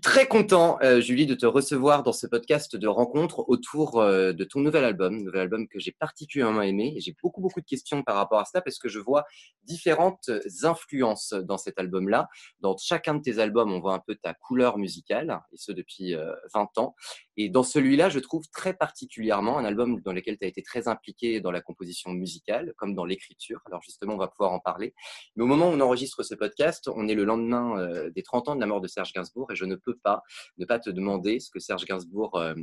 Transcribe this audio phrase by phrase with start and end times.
[0.00, 4.44] très content, euh, Julie, de te recevoir dans ce podcast de rencontre autour euh, de
[4.44, 6.96] ton nouvel album, nouvel album que j'ai particulièrement aimé.
[6.98, 9.24] J'ai beaucoup, beaucoup de questions par rapport à cela parce que je vois
[9.64, 10.30] différentes
[10.62, 12.28] influences dans cet album-là.
[12.60, 16.14] Dans chacun de tes albums, on voit un peu ta couleur musicale, et ce depuis
[16.14, 16.94] euh, 20 ans.
[17.36, 20.88] Et dans celui-là, je trouve très particulièrement un album dans lequel tu as été très
[20.88, 23.60] impliqué dans la composition musicale, comme dans l'écriture.
[23.66, 24.94] Alors justement, on va pouvoir en parler.
[25.36, 28.48] Mais au moment où on enregistre ce podcast, on est le lendemain euh, des 30
[28.48, 30.22] ans de la mort de Serge Gainsbourg et je ne peux pas
[30.58, 32.54] ne pas te demander ce que Serge Gainsbourg euh,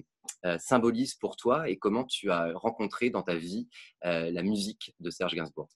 [0.45, 3.67] euh, symbolise pour toi et comment tu as rencontré dans ta vie
[4.05, 5.69] euh, la musique de Serge Gainsbourg?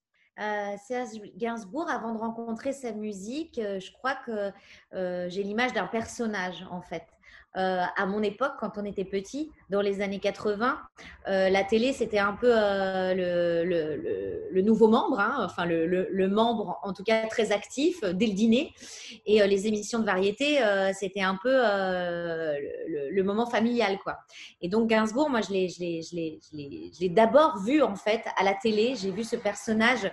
[0.86, 4.52] Serge Gainsbourg, avant de rencontrer sa musique, je crois que
[4.92, 7.15] j'ai l'image d'un personnage en fait.
[7.58, 10.78] Euh, à mon époque, quand on était petit, dans les années 80,
[11.28, 16.92] euh, la télé c'était un peu euh, le, nouveau membre, hein, enfin le, membre en
[16.92, 18.74] tout cas très actif dès le dîner.
[19.26, 20.60] Et les émissions de variété,
[20.94, 24.18] c'était un peu le, moment familial quoi.
[24.62, 28.96] Et donc Gainsbourg, moi je l'ai, d'abord vu en fait à la télé.
[28.96, 30.12] J'ai vu ce personnage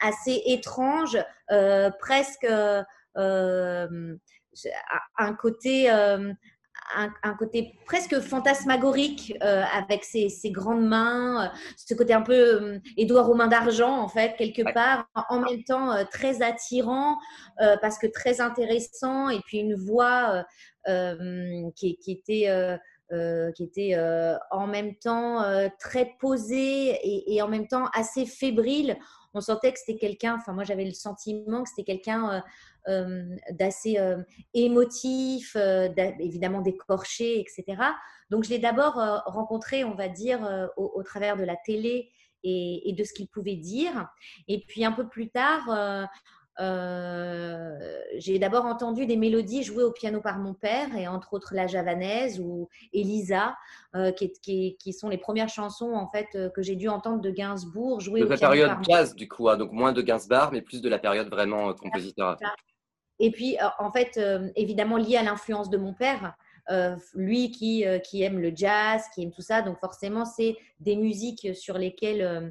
[0.00, 1.18] assez étrange,
[1.98, 2.46] presque
[5.18, 5.90] un côté.
[5.90, 6.32] euh,
[6.94, 12.22] un, un côté presque fantasmagorique euh, avec ses, ses grandes mains, euh, ce côté un
[12.22, 14.72] peu euh, Édouard aux mains d'argent en fait quelque Ouais.
[14.72, 17.18] part, en même temps très attirant
[17.82, 20.44] parce que très intéressant et puis une voix
[21.74, 22.78] qui, qui était
[23.12, 27.86] euh, qui était euh, en même temps euh, très posée et, et en même temps
[27.94, 28.96] assez fébrile.
[29.36, 32.40] On sentait que c'était quelqu'un, enfin moi j'avais le sentiment que c'était quelqu'un euh,
[32.88, 34.22] euh, d'assez euh,
[34.54, 35.56] émotif,
[36.18, 37.82] évidemment d'écorché, etc.
[38.30, 38.94] Donc je l'ai d'abord
[39.26, 42.10] rencontré, on va dire, au, travers de la télé
[42.42, 44.08] et de ce qu'il pouvait dire.
[44.48, 46.08] Et puis un peu plus tard,
[46.60, 47.70] euh,
[48.18, 51.66] j'ai d'abord entendu des mélodies jouées au piano par mon père, et entre autres la
[51.66, 53.56] javanaise ou Elisa,
[53.94, 56.88] euh, qui, est- qui- qui sont les premières chansons en fait euh, que j'ai dû
[56.88, 59.56] entendre de Gainsbourg jouer De au la piano période par mon jazz, du coup, hein,
[59.56, 62.36] donc moins de Gainsbourg, mais plus de la période vraiment compositeur.
[63.18, 64.20] Et puis, en fait,
[64.56, 66.34] évidemment, lié à l'influence de mon père,
[66.68, 70.56] euh, lui qui, euh, qui aime le jazz, qui aime tout ça, donc forcément, c'est
[70.80, 72.50] des musiques sur lesquelles euh,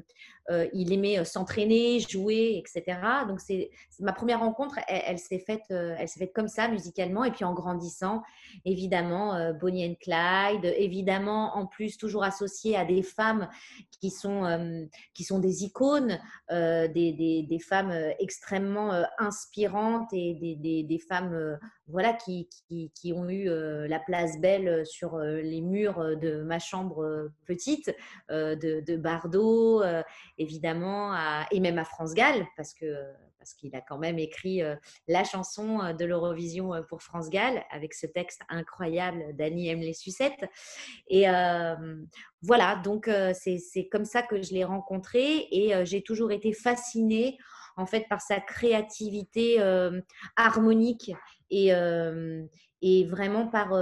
[0.50, 2.98] euh, il aimait euh, s'entraîner, jouer, etc.
[3.26, 7.24] Donc, c'est ma première rencontre, elle, s'est faite, elle faite comme ça, musicalement.
[7.24, 8.22] Et puis, en grandissant,
[8.64, 13.48] évidemment, Bonnie and Clyde, évidemment, en plus, toujours associé à des femmes
[14.00, 16.18] qui sont, qui sont des icônes,
[16.50, 21.58] des, des, des femmes extrêmement inspirantes et des, des, femmes
[21.88, 23.48] voilà, qui, qui, qui ont eu
[23.88, 27.94] la place belle sur les murs de ma chambre petite,
[28.30, 30.02] de, de Bardot, euh,
[30.38, 31.14] évidemment,
[31.50, 32.86] et même à France Gall, parce que
[33.46, 34.74] parce qu'il a quand même écrit euh,
[35.06, 39.82] la chanson euh, de l'Eurovision euh, pour France Gall avec ce texte incroyable d'Annie aime
[39.82, 40.44] les sucettes.
[41.06, 41.76] Et euh,
[42.42, 46.52] voilà, donc euh, c'est comme ça que je l'ai rencontré et euh, j'ai toujours été
[46.52, 47.38] fascinée
[47.76, 50.00] en fait par sa créativité euh,
[50.34, 51.12] harmonique
[51.48, 52.42] et, euh,
[52.82, 53.72] et vraiment par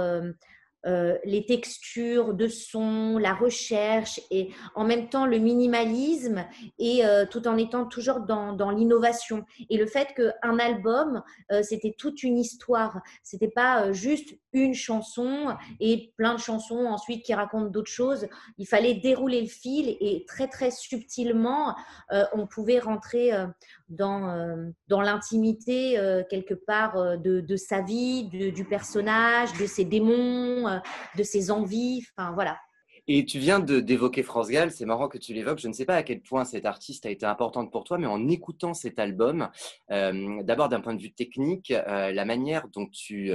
[0.85, 6.45] euh, les textures de son, la recherche et en même temps le minimalisme
[6.77, 9.45] et euh, tout en étant toujours dans, l'innovation.
[9.69, 13.01] Et le fait qu'un album, euh, c'était toute une histoire.
[13.23, 18.27] C'était pas juste une chanson et plein de chansons ensuite qui racontent d'autres choses.
[18.57, 21.75] Il fallait dérouler le fil et très très subtilement,
[22.33, 23.31] on pouvait rentrer
[23.89, 29.65] dans, euh, dans l'intimité euh, quelque part euh, de, sa vie, de- du personnage, de
[29.65, 30.79] ses démons,
[31.17, 32.03] de ses envies.
[32.17, 32.57] Enfin voilà.
[33.07, 35.59] Et tu viens d'évoquer France Gall, c'est marrant que tu l'évoques.
[35.59, 38.07] Je ne sais pas à quel point cette artiste a été importante pour toi, mais
[38.07, 39.47] en écoutant cet album,
[39.89, 43.31] d'abord d'un point de vue technique, la manière dont tu,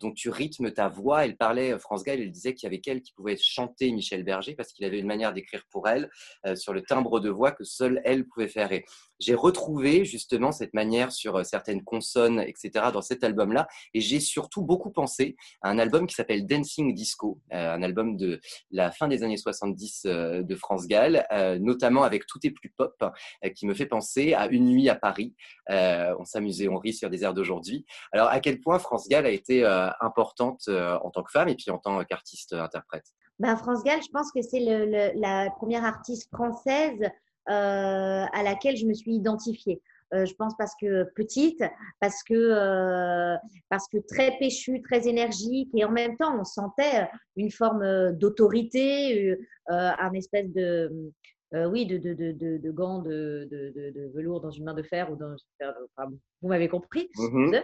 [0.00, 2.80] dont tu rythmes ta voix, elle parlait, euh, France Gall, elle disait qu'il y avait
[2.80, 6.10] qu'elle qui pouvait chanter Michel Berger parce qu'il avait une manière d'écrire pour elle
[6.46, 8.70] euh, sur le timbre de voix que seule elle pouvait faire.
[9.18, 12.86] J'ai retrouvé justement cette manière sur euh, certaines consonnes, etc.
[12.92, 13.68] dans cet album-là.
[13.94, 18.40] Et j'ai surtout beaucoup pensé à un album qui s'appelle Dancing Disco, un album de
[18.70, 21.26] la fin des années 70 euh, de France Gall,
[21.60, 23.04] notamment avec Tout est plus pop,
[23.54, 25.34] qui me fait penser à Une nuit à Paris.
[25.68, 27.84] On s'amusait, on rit sur des airs d'aujourd'hui.
[28.12, 29.64] Alors, à quel point France Gall a été
[30.00, 33.04] importante euh, en tant que femme et puis en tant qu'artiste-interprète
[33.38, 37.00] Ben, France Gall, je pense que c'est le- le- la première artiste française
[37.48, 39.80] euh, à laquelle je me suis identifiée.
[40.12, 41.62] Euh, je pense parce que petite,
[42.00, 43.36] parce que, euh,
[43.68, 48.12] parce que très péchue, très énergique, et en même temps, on sentait une forme euh,
[48.12, 49.36] d'autorité, euh,
[49.68, 51.12] un espèce de,
[51.54, 54.74] euh, oui, de, de, de, de, gants de, de, de- de velours dans une main
[54.74, 55.34] de fer ou dans
[55.96, 56.10] enfin,
[56.42, 57.08] vous m'avez compris.
[57.16, 57.60] Mhm.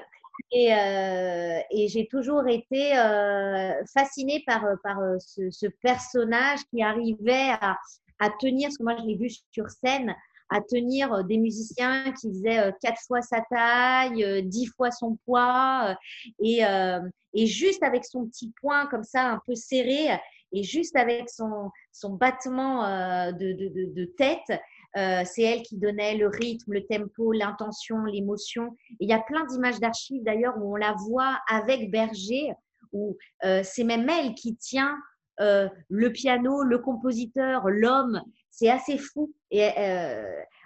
[0.52, 6.82] Et, euh, et j'ai toujours été euh, fascinée par, par euh, ce, ce personnage qui
[6.82, 7.76] arrivait à,
[8.18, 10.14] à tenir, parce que moi je l'ai vu sur scène,
[10.50, 14.90] à tenir euh, des musiciens qui faisaient euh, quatre fois sa taille, euh, dix fois
[14.90, 15.94] son poids, euh,
[16.40, 17.00] et, euh,
[17.34, 20.08] et juste avec son petit poing comme ça, un peu serré,
[20.52, 24.60] et juste avec son, son battement euh, de, de, de tête,
[24.96, 28.76] euh, c'est elle qui donnait le rythme, le tempo, l'intention, l'émotion.
[29.00, 32.52] Il y a plein d'images d'archives d'ailleurs où on la voit avec Berger,
[32.92, 34.96] où euh, c'est même elle qui tient
[35.40, 38.22] euh, le piano, le compositeur, l'homme.
[38.50, 39.34] C'est assez fou.
[39.50, 39.68] Et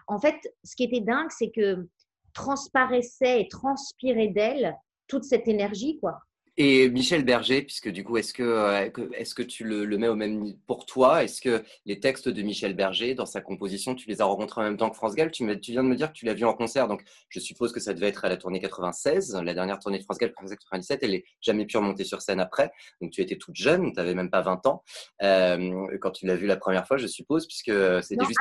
[0.07, 1.89] en fait, ce qui était dingue, c'est que
[2.33, 4.77] transparaissait et transpirait d'elle
[5.09, 6.21] toute cette énergie, quoi.
[6.63, 10.09] Et Michel Berger, puisque du coup, est-ce que, euh, est-ce que tu le, le mets
[10.09, 11.25] au même niveau pour toi?
[11.25, 14.65] Est-ce que les textes de Michel Berger, dans sa composition, tu les as rencontrés en
[14.65, 15.31] même temps que France Gall?
[15.31, 17.41] Tu, me- tu viens de me dire que tu l'as vu en concert, donc je
[17.41, 20.35] suppose que ça devait être à la tournée 96, la dernière tournée de France Gall,
[20.35, 22.71] 97, elle n'est jamais pu remonter sur scène après,
[23.01, 24.85] donc tu étais toute jeune, tu n'avais même pas 20 ans,
[25.23, 27.73] euh, quand tu l'as vu la première fois, je suppose, puisque
[28.03, 28.39] c'était Non, juste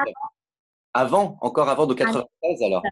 [0.93, 2.83] avant, encore avant, de 96 alors.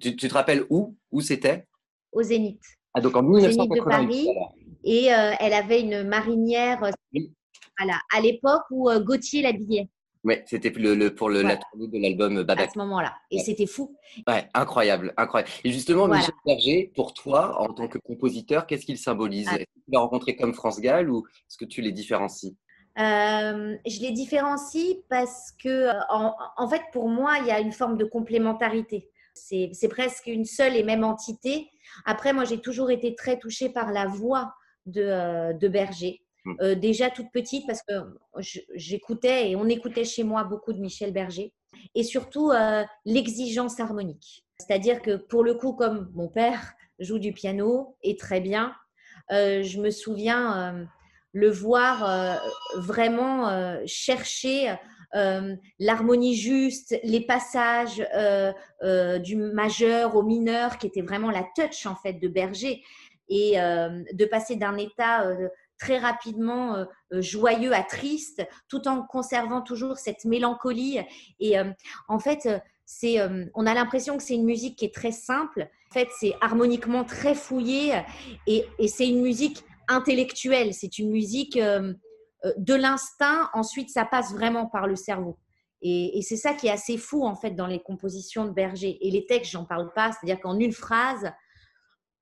[0.00, 0.96] Tu, tu te rappelles où?
[1.12, 1.66] Où c'était?
[2.12, 2.62] Au Zénith.
[2.94, 4.24] Ah, donc en Zénith de 1998.
[4.24, 4.28] Paris.
[4.30, 4.54] alors.
[4.84, 7.32] Et euh, elle avait une marinière, euh, Oui.
[7.78, 9.88] voilà, à l'époque où euh, Gauthier l'habillait,
[10.22, 12.70] Ouais, c'était le, le- pour le, la tournée de l'album à Babac.
[12.72, 13.14] ce moment-là.
[13.30, 13.42] Et Ouais.
[13.42, 13.94] c'était fou.
[14.26, 15.50] Ouais, incroyable, incroyable.
[15.64, 16.20] Et justement, Voilà.
[16.20, 19.46] Michel Berger, pour toi, en tant que compositeur, qu'est-ce qu'il symbolise?
[19.50, 19.56] Ah.
[19.56, 22.56] Est-ce que tu l'as rencontré comme France Gall ou est-ce que tu les différencies?
[22.98, 27.72] Euh, je les différencie parce que, en, en fait, pour moi, il y a une
[27.72, 29.10] forme de complémentarité.
[29.34, 31.68] C'est c'est presque une seule et même entité.
[32.06, 34.54] Après, moi, j'ai toujours été très touchée par la voix
[34.86, 36.24] de, euh, de Berger.
[36.44, 36.54] Mm.
[36.60, 37.94] Euh, déjà toute petite, parce que
[38.74, 41.52] j'écoutais et on écoutait chez moi beaucoup de Michel Berger.
[41.94, 44.44] Et surtout, euh, l'exigence harmonique.
[44.58, 48.74] C'est-à-dire que pour le coup, comme mon père joue du piano et très bien,
[49.32, 50.86] euh, je me souviens
[51.32, 52.38] le voir
[52.76, 54.76] vraiment chercher
[55.14, 58.52] euh, l'harmonie juste, les passages euh,
[58.82, 62.82] euh, du majeur au mineur, qui était vraiment la touch en fait de Berger,
[63.30, 65.26] et de passer d'un état
[65.78, 70.98] très rapidement joyeux à triste, tout en conservant toujours cette mélancolie.
[71.40, 71.54] Et
[72.08, 72.46] en fait,
[72.84, 73.16] c'est,
[73.54, 75.70] on a l'impression que c'est une musique qui est très simple.
[75.90, 77.94] En fait, c'est harmoniquement très fouillé,
[78.46, 80.74] et, et c'est une musique intellectuelle.
[80.74, 81.58] C'est une musique
[82.56, 83.48] de l'instinct.
[83.52, 85.38] Ensuite, ça passe vraiment par le cerveau.
[85.82, 88.98] Et, et c'est ça qui est assez fou en fait dans les compositions de Berger.
[89.06, 90.12] Et les textes, j'en parle pas.
[90.12, 91.30] C'est-à-dire qu'en une phrase,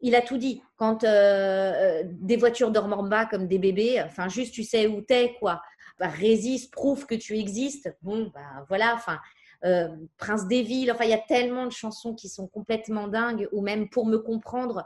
[0.01, 0.63] il a tout dit.
[0.77, 4.89] Quand euh, euh, des voitures dorment en bas comme des bébés, enfin juste tu sais
[4.89, 5.63] où t'es quoi.
[5.99, 7.97] Bah, résiste, prouve que tu existes.
[8.03, 8.95] Bon, bah voilà.
[8.95, 9.21] Enfin,
[9.65, 9.89] euh,
[10.19, 10.91] Prince des villes.
[10.91, 13.49] Enfin, il y a tellement de chansons qui sont complètement dingues.
[13.53, 14.85] Ou même pour me comprendre,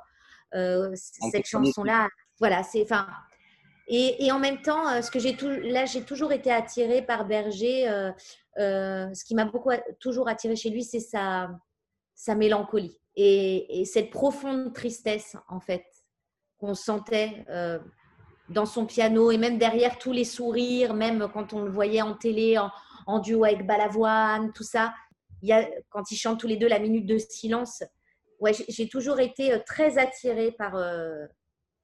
[0.54, 2.08] euh, cette chanson-là.
[2.38, 3.06] Voilà, c'est enfin.
[3.88, 7.24] Et, en même temps, euh, ce que j'ai tout, là, j'ai toujours été attirée par
[7.26, 7.88] Berger.
[7.88, 8.10] euh,
[8.58, 11.50] euh, ce qui m'a beaucoup toujours attirée chez lui, c'est sa,
[12.14, 15.84] sa mélancolie et, et cette profonde tristesse, en fait,
[16.58, 17.44] qu'on sentait
[18.48, 22.14] dans son piano et même derrière tous les sourires, même quand on le voyait en
[22.14, 22.58] télé,
[23.06, 24.94] en, duo avec Balavoine, tout ça.
[25.43, 27.82] Il y a, quand ils chantent tous les deux la minute de silence,
[28.40, 30.76] ouais, j'ai- toujours été très attirée par,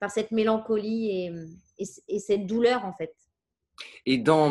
[0.02, 1.32] par cette mélancolie et,
[1.78, 3.14] et, et cette douleur, en fait.
[4.05, 4.51] Et dans,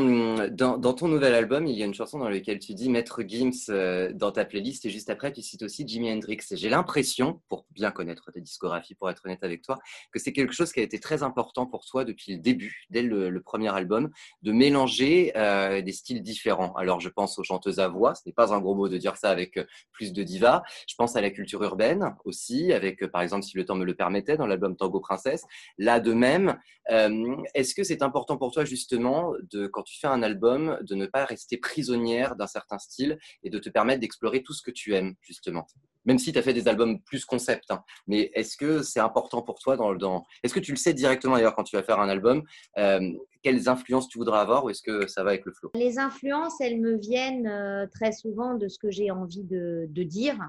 [0.50, 3.52] dans, ton nouvel album, il y a une chanson dans laquelle tu dis Maître Gims
[3.68, 6.38] euh, dans ta playlist et juste après, tu cites aussi Jimi Hendrix.
[6.52, 9.78] J'ai l'impression, pour bien connaître ta discographie, pour être honnête avec toi,
[10.14, 13.02] que c'est quelque chose qui a été très important pour toi depuis le début, dès
[13.02, 14.10] le, premier album,
[14.44, 16.74] de mélanger euh, des styles différents.
[16.76, 19.18] Alors, je pense aux chanteuses à voix, ce n'est pas un gros mot de dire
[19.18, 20.64] ça avec euh, plus de diva.
[20.88, 23.96] Je pense à la culture urbaine aussi, avec par exemple, si le temps me le
[23.96, 25.44] permettait, dans l'album Tango Princesse.
[25.78, 26.58] Là, de même,
[26.88, 29.21] est-ce que c'est important pour toi justement,
[29.52, 33.50] de, quand tu fais un album, de ne pas rester prisonnière d'un certain style et
[33.50, 35.66] de te permettre d'explorer tout ce que tu aimes justement.
[36.06, 37.84] Même si tu as fait des albums plus concept, hein.
[38.08, 40.26] mais est-ce que c'est important pour toi dans, dans...
[40.44, 42.44] Est-ce que tu le sais directement d'ailleurs quand tu vas faire un album
[42.78, 43.00] euh,
[43.44, 45.72] Quelles influences tu voudras avoir ou est-ce que ça va avec le flow?
[45.76, 50.04] Les influences, elles me viennent euh, très souvent de ce que j'ai envie de, de
[50.04, 50.40] dire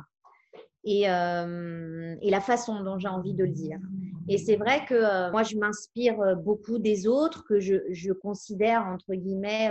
[0.85, 3.79] et, euh, et la façon dont j'ai envie de le dire.
[4.29, 8.13] Et c'est vrai que euh, moi, je m'inspire euh, beaucoup des autres, que je, je
[8.13, 9.71] considère, entre guillemets,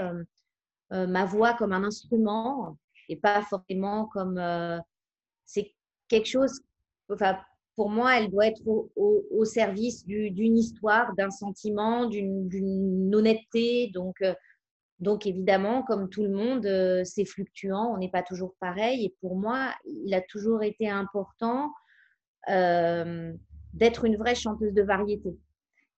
[0.91, 2.77] ma voix comme un instrument
[3.07, 4.41] et pas forcément comme...
[5.45, 5.73] c'est
[6.07, 6.61] quelque chose...
[7.09, 7.37] Enfin,
[7.75, 13.89] pour moi, elle doit être au, au- service du- d'une histoire, d'un sentiment, d'une honnêteté.
[13.93, 14.17] Donc,
[15.01, 19.05] Donc évidemment, comme tout le monde, euh, c'est fluctuant, on n'est pas toujours pareil.
[19.05, 21.71] Et pour moi, il a toujours été important
[22.49, 23.33] euh,
[23.73, 25.35] d'être une vraie chanteuse de variété.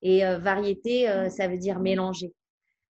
[0.02, 2.34] Et euh, variété, euh, ça veut dire mélanger.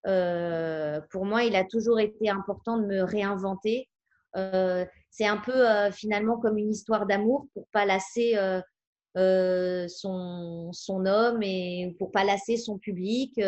[0.04, 3.90] Pour moi, il a toujours été important de me réinventer.
[4.36, 8.36] C'est un peu finalement comme une histoire d'amour pour pas lasser
[9.16, 13.40] son, son homme et pour pas lasser son public.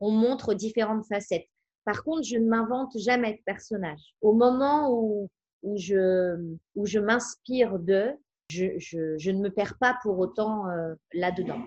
[0.00, 1.51] On montre différentes facettes.
[1.84, 4.14] Par contre, je ne m'invente jamais de personnage.
[4.20, 5.28] Au moment où,
[5.62, 6.36] où je,
[6.74, 8.12] où je m'inspire d'eux,
[8.50, 11.60] je, je, ne me perds pas pour autant euh, là-dedans.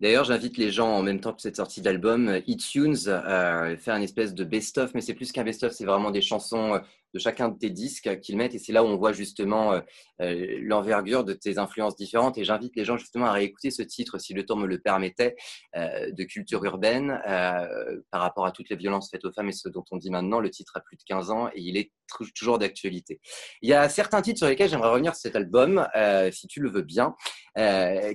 [0.00, 3.96] D'ailleurs, j'invite les gens en même temps que cette sortie d'album, euh, iTunes, à faire
[3.96, 6.78] une espèce de best-of, mais c'est plus qu'un best-of, c'est vraiment des chansons euh,
[7.14, 8.54] de chacun de tes disques qu'ils mettent.
[8.54, 9.80] Et c'est là où on voit justement euh,
[10.20, 12.38] euh, l'envergure de tes influences différentes.
[12.38, 15.36] Et j'invite les gens justement à réécouter ce titre, si le temps me le permettait,
[15.76, 17.18] euh, de culture urbaine,
[18.10, 20.40] par rapport à toutes les violences faites aux femmes et ce dont on dit maintenant.
[20.40, 21.90] Le titre a plus de 15 ans et il est
[22.34, 23.20] toujours d'actualité.
[23.62, 25.86] Il y a certains titres sur lesquels j'aimerais revenir sur cet album,
[26.32, 27.14] si tu le veux bien,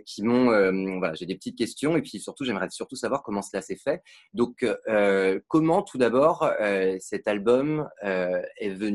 [0.05, 0.99] qui m'ont...
[0.99, 4.01] voilà, j'ai des petites questions et puis surtout, j'aimerais surtout savoir comment cela s'est fait.
[4.33, 4.65] Donc,
[5.47, 6.49] comment tout d'abord
[6.99, 8.90] cet album est venu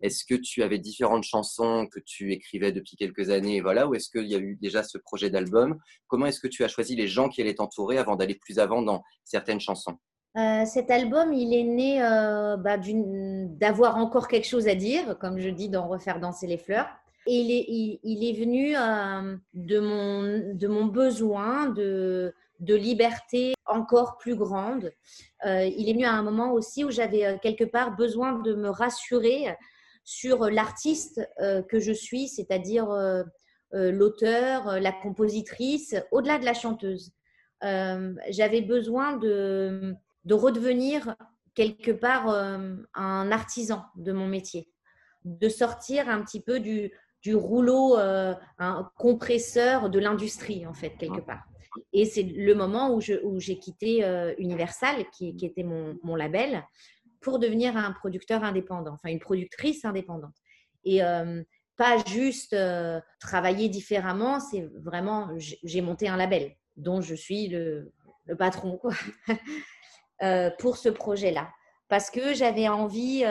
[0.00, 4.10] Est-ce que tu avais différentes chansons que tu écrivais depuis quelques années, voilà, ou est-ce
[4.10, 5.78] qu'il y a eu déjà ce projet d'album?
[6.06, 8.82] Comment est-ce que tu as choisi les gens qui allaient t'entourer avant d'aller plus avant
[8.82, 9.98] dans certaines chansons?
[10.38, 15.38] Euh, cet album, il est né euh, bah, d'avoir encore quelque chose à dire, comme
[15.38, 16.88] je dis dans Refaire danser les fleurs.
[17.26, 24.92] Et il est, venu euh, de mon besoin de, de liberté encore plus grande.
[25.44, 28.54] Euh, il est venu à un moment aussi où j'avais euh, quelque part besoin de
[28.54, 29.54] me rassurer
[30.04, 33.24] sur l'artiste euh, que je suis, c'est-à-dire euh,
[33.72, 37.12] l'auteur, la compositrice, au-delà de la chanteuse.
[37.62, 41.16] J'avais besoin de, de redevenir
[41.54, 44.68] quelque part un artisan de mon métier,
[45.24, 46.92] de sortir un petit peu du,
[47.22, 51.46] du rouleau un compresseur de l'industrie, en fait, quelque part.
[51.92, 56.64] Et c'est le moment où j'ai quitté euh, Universal, qui, était mon, label,
[57.20, 60.34] pour devenir un producteur indépendant, enfin une productrice indépendante.
[60.84, 61.42] Et euh,
[61.76, 67.92] pas juste euh, travailler différemment, c'est vraiment, j'ai monté un label dont je suis le,
[68.38, 68.80] patron
[70.58, 71.50] pour ce projet-là.
[71.88, 73.24] Parce que j'avais envie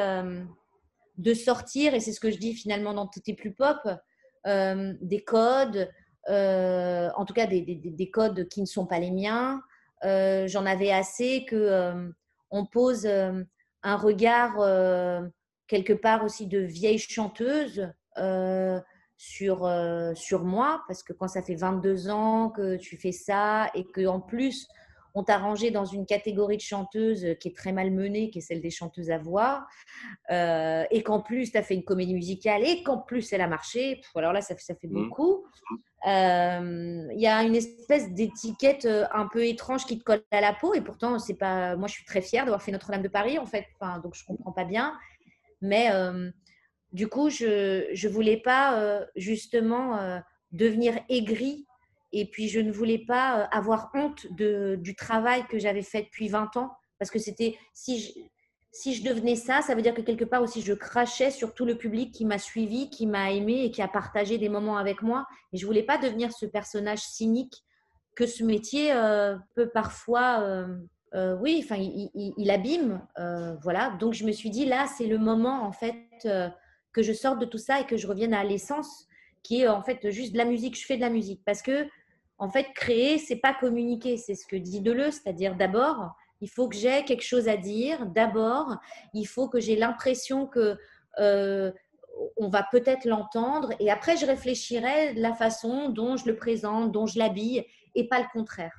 [1.18, 3.80] de sortir, et c'est ce que je dis finalement dans Tout est plus pop,
[4.46, 5.90] des codes,
[6.28, 9.62] en tout cas des, des- des codes qui ne sont pas les miens.
[10.04, 12.10] Euh, J'en avais assez que euh,
[12.50, 13.44] on pose euh,
[13.84, 15.22] un regard euh,
[15.68, 18.80] quelque part aussi de vieille chanteuse euh,
[19.18, 23.70] sur, euh, sur moi, parce que quand ça fait 22 ans que tu fais ça
[23.76, 24.68] et que en plus
[25.14, 28.42] on t'a rangé dans une catégorie de chanteuses qui est très mal menée, qui est
[28.42, 29.66] celle des chanteuses à voix,
[30.32, 33.48] euh, et qu'en plus tu as fait une comédie musicale et qu'en plus elle a
[33.48, 34.94] marché, pff, alors là ça, fait- ça fait Mhm.
[35.10, 35.46] beaucoup.
[36.08, 40.42] Euh, Il y a une espèce d'étiquette euh, un peu étrange qui te colle à
[40.42, 41.76] la peau, et pourtant c'est pas.
[41.76, 44.26] Moi je suis très fière d'avoir fait Notre-Dame de Paris en fait, enfin, donc je
[44.26, 44.98] comprends pas bien,
[45.62, 46.32] mais euh,
[46.92, 50.20] du coup je je voulais pas euh, justement euh,
[50.52, 51.68] devenir aigrie
[52.14, 56.04] et puis je ne voulais pas euh, avoir honte de, du travail que j'avais fait
[56.04, 58.12] depuis 20 ans parce que c'était si je,
[58.72, 61.66] si je devenais ça, ça veut dire que quelque part aussi je crachais sur tout
[61.66, 65.02] le public qui m'a suivi, qui m'a aimé et qui a partagé des moments avec
[65.02, 65.26] moi.
[65.52, 67.64] Et je voulais pas devenir ce personnage cynique
[68.16, 73.06] que ce métier euh, peut parfois, euh, oui, enfin, il, il- abîme,
[73.62, 73.90] voilà.
[74.00, 75.96] Donc je me suis dit là, c'est le moment en fait
[76.94, 79.08] que je sorte de tout ça et que je revienne à l'essence,
[79.44, 80.80] qui est en fait juste de la musique.
[80.80, 81.88] Je fais de la musique parce que
[82.42, 86.68] en fait, créer, c'est pas communiquer, c'est ce que dit Deleuze, c'est-à-dire d'abord, il faut
[86.68, 88.08] que j'ai quelque chose à dire.
[88.08, 88.78] D'abord,
[89.14, 90.76] il faut que j'ai l'impression que
[91.20, 91.72] euh,
[92.38, 96.92] on va peut-être l'entendre, et après, je réfléchirai de la façon dont je le présente,
[96.92, 98.74] dont je l'habille, et pas le contraire.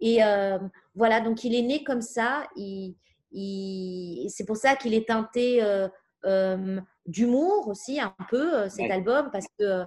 [0.00, 0.58] Et euh,
[0.94, 2.46] voilà, donc il est né comme ça.
[2.54, 2.96] Il,
[3.32, 8.90] il- c'est pour ça qu'il est teinté euh, d'humour aussi un peu cet Ouais.
[8.92, 9.84] album parce que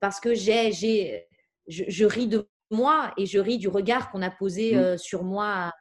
[0.00, 1.26] parce que j'ai j'ai
[1.68, 4.78] je, je ris de moi et je ris du regard qu'on a posé Mm.
[4.78, 5.72] euh, sur moi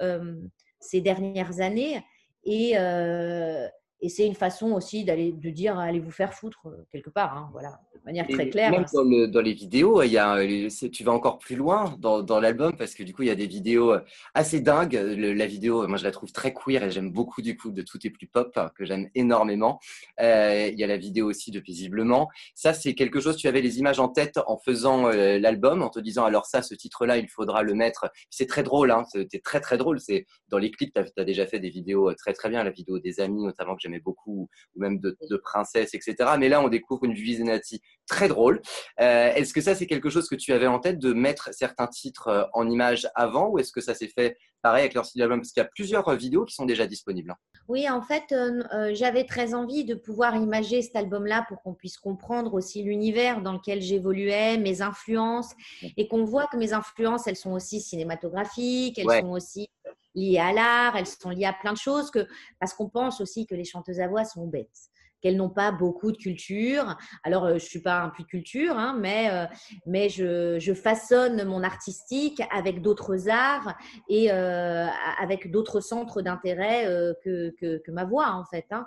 [0.00, 0.34] euh,
[0.80, 2.02] ces dernières années
[2.44, 3.68] et euh,
[4.02, 7.36] et c'est une façon aussi d'aller de dire allez vous faire foutre euh, quelque part,
[7.36, 8.70] hein, voilà, de manière très Et claire.
[8.70, 11.94] même dans, le- dans les vidéos, il y a, euh, tu vas encore plus loin
[11.98, 14.00] dans, dans l'album parce que du coup, il y a des vidéos euh,
[14.34, 14.94] assez dingues.
[14.94, 17.82] Le- la vidéo, moi, je la trouve très queer et j'aime beaucoup du coup de
[17.82, 19.78] Tout est plus pop que j'aime énormément.
[20.20, 22.28] Euh, il y a la vidéo aussi de Paisiblement.
[22.54, 25.90] Ça, c'est quelque chose, tu avais les images en tête en faisant euh, l'album, en
[25.90, 28.10] te disant alors ça, ce titre-là, il faudra le mettre.
[28.30, 30.00] C'est très drôle, hein, c'était très très drôle.
[30.00, 32.98] C'est dans les clips, tu as, déjà fait des vidéos très très bien, la vidéo
[32.98, 36.14] des amis notamment que j'aimais beaucoup, ou même de, de princesses, etc.
[36.38, 38.60] Mais là, on découvre une Vizinati très drôle.
[39.00, 41.86] Euh, est-ce que ça, c'est quelque chose que tu avais en tête de mettre certains
[41.86, 45.20] titres euh, en images avant, ou est-ce que ça s'est fait pareil avec leur style
[45.20, 45.40] d'album?
[45.40, 47.30] Parce qu'il y a plusieurs euh, vidéos qui sont déjà disponibles.
[47.32, 47.36] hein.
[47.68, 51.74] Oui, en fait, euh, euh, j'avais très envie de pouvoir imager cet album-là pour qu'on
[51.74, 55.52] puisse comprendre aussi l'univers dans lequel j'évoluais, mes influences,
[55.96, 59.20] et qu'on voit que mes influences, elles sont aussi cinématographiques, elles Ouais.
[59.20, 59.68] sont aussi
[60.14, 62.26] liées à l'art, elles sont liées à plein de choses, que,
[62.58, 64.90] parce qu'on pense aussi que les chanteuses à voix sont bêtes
[65.20, 66.96] qu'elles n'ont pas beaucoup de culture.
[67.24, 69.46] Alors, euh, je suis pas un puits de culture, hein, mais, euh,
[69.86, 73.76] mais je, je façonne mon artistique avec d'autres arts
[74.08, 74.86] et euh,
[75.18, 76.86] avec d'autres centres d'intérêt
[77.24, 78.66] que, que, ma voix, en fait.
[78.70, 78.86] hein.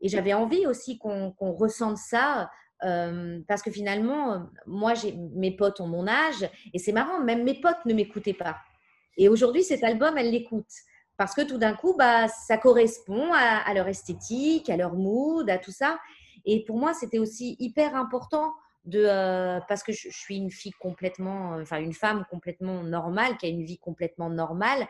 [0.00, 2.50] Et j'avais envie aussi qu'on ressente ça.
[2.80, 4.94] parce que finalement, moi,
[5.34, 8.56] mes potes ont mon âge et c'est marrant, même mes potes ne m'écoutaient pas.
[9.16, 10.82] Et aujourd'hui, cet album, elles l'écoutent
[11.16, 15.58] parce que tout d'un coup, bah, ça correspond à, leur esthétique, à leur mood, à
[15.58, 15.98] tout ça.
[16.44, 18.52] Et pour moi, c'était aussi hyper important
[18.84, 23.46] de, euh, parce que je, suis une fille complètement, enfin une femme complètement normale, qui
[23.46, 24.86] a une vie complètement normale.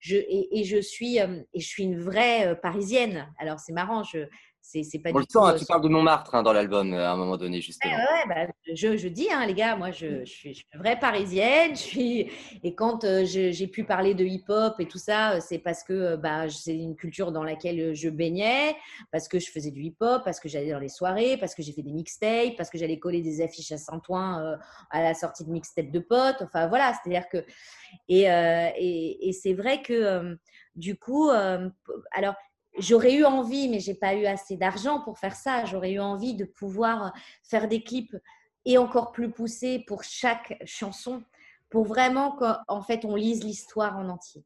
[0.00, 3.32] Je, et, je suis, euh, et je suis une vraie euh, parisienne.
[3.38, 4.02] Alors c'est marrant,
[4.68, 6.52] c'est, c'est pas On du le sent, hein, euh, tu parles de Montmartre hein, dans
[6.52, 7.94] l'album euh, à un moment donné, justement.
[7.94, 10.66] Ouais, ouais, bah, je, je dis, hein, les gars, moi, je, je suis, je suis
[10.74, 11.76] une vraie parisienne.
[11.76, 12.30] Je suis...
[12.64, 16.48] Et quand euh, j'ai pu parler de hip-hop et tout ça, c'est parce que bah,
[16.50, 18.74] c'est une culture dans laquelle je baignais,
[19.12, 21.72] parce que je faisais du hip-hop, parce que j'allais dans les soirées, parce que j'ai
[21.72, 24.56] fait des mixtapes, parce que j'allais coller des affiches à Saint-Ouen euh,
[24.90, 26.42] à la sortie de mixtape de potes.
[26.42, 27.44] Enfin, voilà, c'est-à-dire que.
[28.08, 30.36] Et, euh, et, et c'est vrai que,
[30.74, 31.30] du coup,
[32.10, 32.34] alors,
[32.78, 35.64] J'aurais eu envie, mais j'ai pas eu assez d'argent pour faire ça.
[35.64, 38.16] J'aurais eu envie de pouvoir faire des clips
[38.64, 41.22] et encore plus poussés pour chaque chanson,
[41.70, 44.44] pour vraiment qu'en fait on lise l'histoire en entier.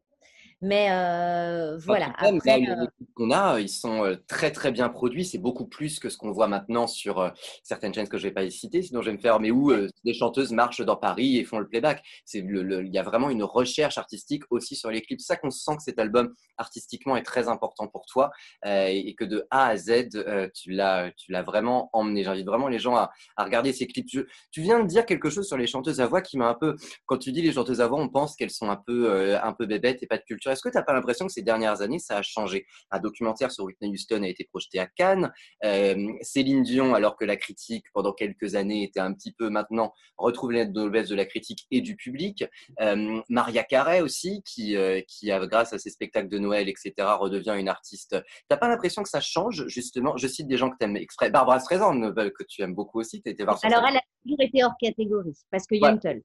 [0.62, 2.10] Mais euh, voilà.
[2.10, 5.24] Cas, Après, là, euh, les clips qu'on a, ils sont très très bien produits.
[5.24, 8.48] C'est beaucoup plus que ce qu'on voit maintenant sur certaines chaînes que je vais pas
[8.50, 9.40] citer, sinon je vais me faire.
[9.40, 9.72] Mais où
[10.04, 12.02] des chanteuses marchent dans Paris et font le playback.
[12.24, 15.20] C'est le, il y a vraiment une recherche artistique aussi sur les clips.
[15.20, 18.30] C'est ça qu'on sent que cet album artistiquement est très important pour toi
[18.66, 22.22] euh, et, et que de A à Z, euh, tu l'as tu l'as vraiment emmené.
[22.22, 24.08] J'invite vraiment les gens à, à regarder ces clips.
[24.12, 24.20] Je-
[24.50, 26.76] tu viens de dire quelque chose sur les chanteuses à voix qui m'a un peu.
[27.06, 29.54] Quand tu dis les chanteuses à voix, on pense qu'elles sont un peu euh, un
[29.54, 30.49] peu bébêtes et pas de culture.
[30.50, 32.66] Est-ce que tu n'as pas l'impression que ces dernières années, ça a changé?
[32.90, 35.32] Un documentaire sur Whitney Houston a été projeté à Cannes.
[35.64, 39.92] Euh, Céline Dion, alors que la critique pendant quelques années était un petit peu maintenant
[40.18, 42.44] retrouve les noblesse de la critique et du public.
[42.80, 46.92] Euh, Maria Carey aussi, qui, euh, qui a, grâce à ses spectacles de Noël, etc.,
[47.18, 48.16] redevient une artiste.
[48.48, 49.66] T'as pas l'impression que ça change?
[49.66, 51.30] Justement Je cite des gens que tu aimes exprès.
[51.30, 53.22] Barbara Streisand, que tu aimes beaucoup aussi.
[53.22, 55.90] Tu alors elle a toujours été hors catégorie parce que Ouais.
[55.90, 56.22] Yontel.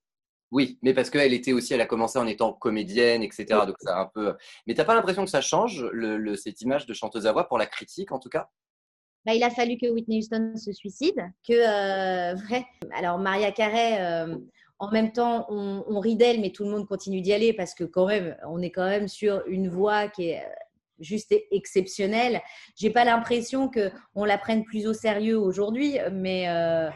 [0.51, 3.65] Oui, mais parce qu'elle était aussi, elle a commencé en étant comédienne, etc.
[3.65, 4.35] Donc ça a un peu.
[4.67, 7.47] Mais t'as pas l'impression que ça change le, le- cette image de chanteuse à voix
[7.47, 8.49] pour la critique en tout cas?
[9.25, 12.65] Bah, il a fallu que Whitney Houston se suicide, que euh, vrai.
[12.95, 14.37] Alors Maria Carey, euh,
[14.77, 17.73] en même temps, on, on rit d'elle, mais tout le monde continue d'y aller parce
[17.73, 20.49] que quand même, on est quand même sur une voix qui est euh,
[20.99, 22.39] juste exceptionnelle.
[22.75, 26.89] J'ai pas l'impression que on la prenne plus au sérieux aujourd'hui, mais euh,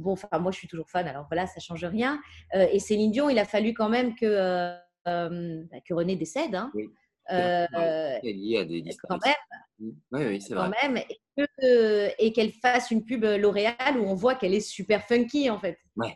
[0.00, 2.20] bon, enfin moi je suis toujours fan, alors voilà, ça change rien.
[2.54, 4.74] Euh, et Céline Dion, il a fallu quand même que euh,
[5.08, 6.54] euh, que René décède.
[6.54, 6.70] hein.
[6.74, 6.88] Oui.
[7.30, 9.34] Euh, Elle est liée à des quand même
[9.78, 9.92] Oui,
[10.26, 10.88] oui, c'est quand vrai.
[10.88, 14.60] même, et, que, euh, et qu'elle fasse une pub L'Oréal où on voit qu'elle est
[14.60, 15.78] super funky en fait.
[15.96, 16.08] Oui,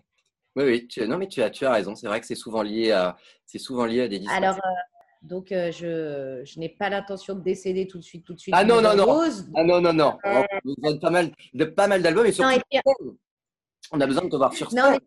[0.56, 1.94] oui, tu, non, mais tu as, tu as raison.
[1.94, 3.16] C'est vrai que c'est souvent lié à,
[3.46, 4.44] c'est souvent lié à des disparitions.
[4.48, 4.70] Alors, euh,
[5.22, 8.54] donc, euh, je, je n'ai pas l'intention de décéder tout de suite, tout de suite.
[8.56, 9.20] Ah non, non, non.
[9.56, 10.18] Ah non, non, non.
[10.24, 12.80] On a besoin de pas mal, de pas mal d'albums et Non, surtout, et puis-
[13.92, 14.98] on a besoin de te voir sur scène.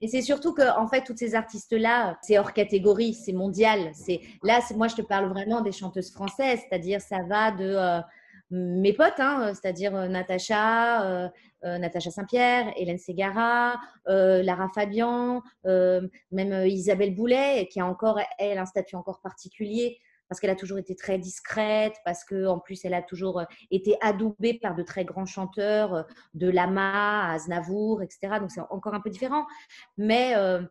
[0.00, 3.92] et c'est surtout que, en fait, toutes ces artistes-là, c'est hors catégorie, c'est mondial.
[3.94, 8.00] C'est là, moi, je te parle vraiment des chanteuses françaises, c'est-à-dire ça va de euh,
[8.50, 11.28] mes potes, hein, c'est-à-dire euh, Natacha, euh,
[11.64, 18.66] euh, Natacha Saint-Pierre, Hélène Ségara, Lara Fabian, même Isabelle Boulet, qui a encore elle un
[18.66, 22.94] statut encore particulier parce qu'elle a toujours été très discrète, parce que en plus elle
[22.94, 26.02] a toujours euh, été adoubée par de très grands chanteurs, euh,
[26.34, 28.38] de Lama à Aznavour, etc.
[28.40, 29.46] Donc c'est encore un peu différent,
[29.96, 30.62] mais euh,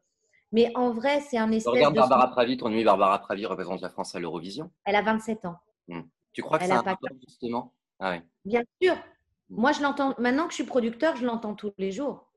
[0.52, 3.82] mais en vrai c'est un espèce Regarde de Barbara Pravi, ton nuit Barbara Pravi représente
[3.82, 4.72] la France à l'Eurovision.
[4.86, 5.58] elle a 27 ans.
[5.88, 6.02] Hmm.
[6.34, 7.74] Tu crois que c'est a un pas justement?
[8.00, 8.24] Ah ouais.
[8.44, 8.96] Bien sûr.
[9.50, 10.16] Moi, je l'entends.
[10.18, 12.28] Maintenant que je suis producteur, je l'entends tous les jours.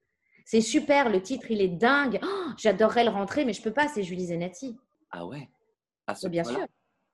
[0.45, 1.11] C'est super.
[1.11, 2.21] Le titre, il est dingue.
[2.23, 3.89] Oh, J'adorerais le rentrer, mais je peux pas.
[3.89, 4.79] C'est Julie Zenati.
[5.11, 5.49] Ah ouais?
[6.07, 6.67] À ce Bien sûr.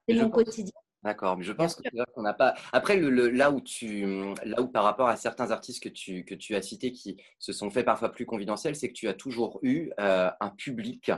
[0.08, 0.72] C'est mon pense- quotidien.
[1.02, 1.76] D'accord, mais je pense
[2.14, 2.54] qu'on n'a pas.
[2.72, 4.06] Après, le, le- là où tu,
[4.46, 7.52] là où par rapport à certains artistes que tu, que tu as cités qui se
[7.52, 11.12] sont fait parfois plus confidentiels, c'est que tu as toujours eu euh, un public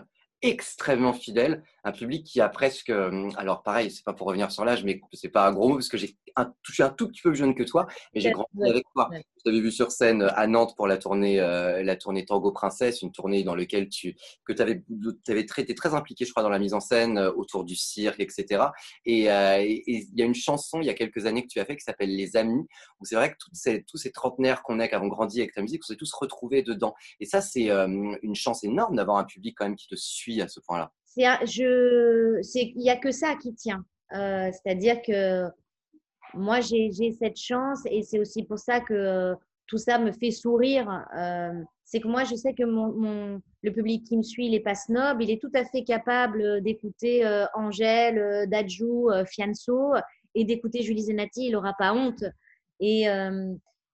[0.48, 2.90] extrêmement fidèle, un public qui a presque.
[2.90, 5.74] euh, Alors pareil, c'est pas pour revenir sur l'âge, mais c'est pas un gros mot
[5.74, 8.20] parce que j'ai un, je suis un tout petit peu plus jeune que toi, mais
[8.20, 9.08] j'ai grandi avec toi.
[9.12, 13.00] Je t'avais vu sur scène à Nantes pour la tournée, euh, la tournée Tango Princesse,
[13.02, 14.82] une tournée dans laquelle tu que tu avais,
[15.28, 17.74] avais très, été très impliqué, je crois, dans la mise en scène euh, autour du
[17.76, 18.64] cirque, etc.
[19.06, 21.48] Et euh, et- et il y a une chanson il y a quelques années que
[21.48, 22.66] tu as fait qui s'appelle Les Amis,
[23.00, 25.54] où c'est vrai que toutes ces, tous ces trentenaires qu'on est, qui avons grandi avec
[25.54, 26.94] ta musique, on s'est tous retrouvés dedans.
[27.20, 27.86] Et ça, c'est euh,
[28.22, 30.92] une chance énorme d'avoir un public quand même qui te suit à ce point-là.
[31.16, 33.84] Il y a que ça qui tient.
[34.14, 35.46] Euh, c'est-à-dire que
[36.34, 39.34] moi, j'ai, cette chance et c'est aussi pour ça que euh,
[39.66, 41.04] tout ça me fait sourire.
[41.16, 41.52] Euh,
[41.84, 44.60] c'est que moi, je sais que mon, mon- le public qui me suit, il n'est
[44.60, 49.94] pas snob, il est tout à fait capable d'écouter euh, Angèle, euh, Fianso
[50.34, 52.24] et d'écouter Julie Zenati, il n'aura pas honte.
[52.78, 53.04] Et,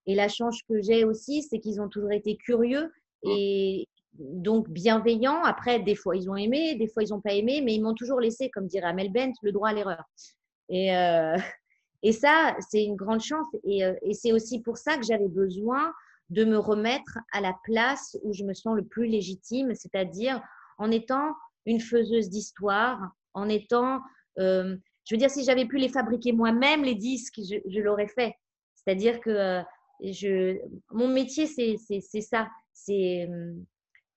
[0.05, 2.91] et la chance que j'ai aussi, c'est qu'ils ont toujours été curieux
[3.23, 3.87] et
[4.19, 5.43] donc bienveillants.
[5.43, 7.93] Après, des fois, ils ont aimé, des fois, ils n'ont pas aimé, mais ils m'ont
[7.93, 10.03] toujours laissé, comme dirait Amel Bent, le droit à l'erreur.
[10.69, 11.37] Et, euh,
[12.03, 13.47] et ça, c'est une grande chance.
[13.63, 15.93] Et, euh, et c'est aussi pour ça que j'avais besoin
[16.29, 20.41] de me remettre à la place où je me sens le plus légitime, c'est-à-dire
[20.77, 21.33] en étant
[21.65, 22.99] une faiseuse d'histoire,
[23.33, 23.99] en étant,
[24.39, 28.07] euh, je veux dire, si j'avais pu les fabriquer moi-même, les disques, je, je l'aurais
[28.07, 28.35] fait.
[28.75, 29.61] C'est-à-dire que
[30.01, 30.57] je,
[30.91, 31.77] mon métier, c'est
[32.21, 32.49] ça.
[32.73, 33.29] C'est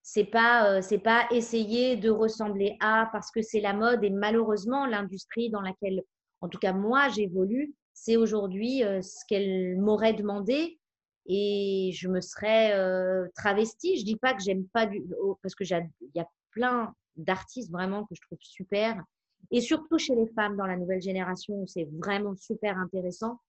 [0.09, 4.11] c'est pas euh, c'est pas essayer de ressembler à parce que c'est la mode et
[4.11, 6.01] malheureusement l'industrie dans laquelle
[6.41, 10.79] en tout cas moi j'évolue c'est aujourd'hui euh, ce qu'elle m'aurait demandé
[11.27, 13.99] et je me serais euh, travestie.
[13.99, 15.05] Je dis pas que j'aime pas du
[15.43, 19.03] parce que il y a plein d'artistes vraiment que je trouve super
[19.51, 23.41] et surtout chez les femmes dans la nouvelle génération c'est vraiment super intéressant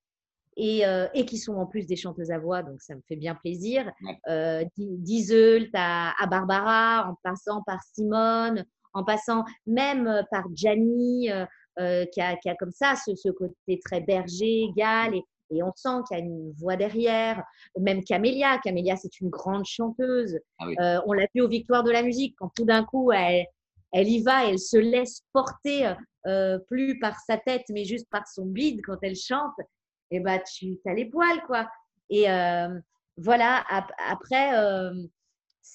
[0.57, 3.15] et, euh, et qui sont en plus des chanteuses à voix, donc ça me fait
[3.15, 3.89] bien plaisir.
[4.27, 10.43] Euh, Di- Diesel, à, à Barbara, en passant par Simone, en passant même euh, par
[10.53, 11.45] Gianni, euh,
[11.79, 15.61] euh, qui, a, qui a comme ça ce, ce côté très berger, égal, et, et
[15.61, 17.43] on sent qu'il y a une voix derrière.
[17.79, 20.39] Même Camélia, Camélia c'est une grande chanteuse.
[20.59, 20.75] Ah oui.
[20.81, 23.45] Euh, on l'a vu aux Victoires de la musique, quand tout d'un coup elle,
[23.93, 25.93] elle y va, elle se laisse porter,
[26.25, 29.55] euh, plus par sa tête, mais juste par son bide quand elle chante
[30.11, 31.69] et bah tu as les poils quoi.
[32.09, 32.79] Et euh,
[33.17, 34.93] voilà, ap- après, euh,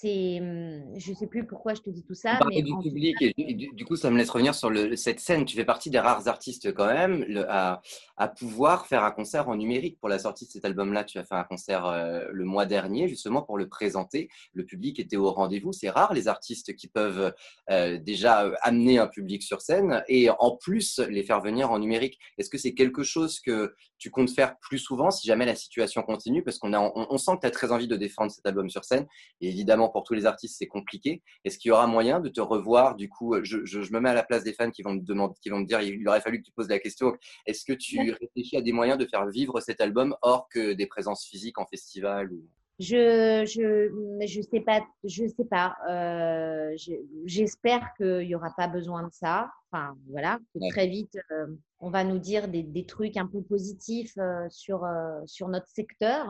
[0.00, 3.32] c'est, hum, je sais plus pourquoi je te dis tout ça, mais du public et
[3.54, 5.44] du, coup, ça me laisse revenir sur le- cette scène.
[5.44, 7.82] Tu fais partie des rares artistes quand même le- à,
[8.16, 11.04] à pouvoir faire un concert en numérique pour la sortie de cet album-là.
[11.04, 14.28] Tu as fait un concert euh, le mois dernier justement pour le présenter.
[14.54, 15.72] Le public était au rendez-vous.
[15.72, 17.34] C'est rare les artistes qui peuvent
[17.70, 21.78] euh, déjà euh, amener un public sur scène et en plus les faire venir en
[21.78, 22.18] numérique.
[22.38, 26.02] Est-ce que c'est quelque chose que tu comptes faire plus souvent si jamais la situation
[26.02, 26.42] continue?
[26.42, 28.70] Parce qu'on a, on, on sent que tu as très envie de défendre cet album
[28.70, 29.06] sur scène.
[29.40, 31.22] Et évidemment, pour tous les artistes, c'est compliqué.
[31.44, 34.10] Est-ce qu'il y aura moyen de te revoir Du coup, je, je- je me mets
[34.10, 36.20] à la place des fans qui vont me demander, qui vont me dire, il aurait
[36.20, 37.14] fallu que tu poses la question.
[37.46, 40.86] Est-ce que tu réfléchis à des moyens de faire vivre cet album hors que des
[40.86, 42.42] présences physiques en festival ou...
[42.80, 45.76] Je, je, je sais pas, je sais pas.
[45.88, 46.94] Euh, je-
[47.26, 49.50] J'espère qu'il y aura pas besoin de ça.
[49.70, 51.46] Enfin, voilà, que très vite, euh,
[51.78, 55.68] on va nous dire des, des trucs un peu positifs euh, sur, euh, sur notre
[55.68, 56.26] secteur.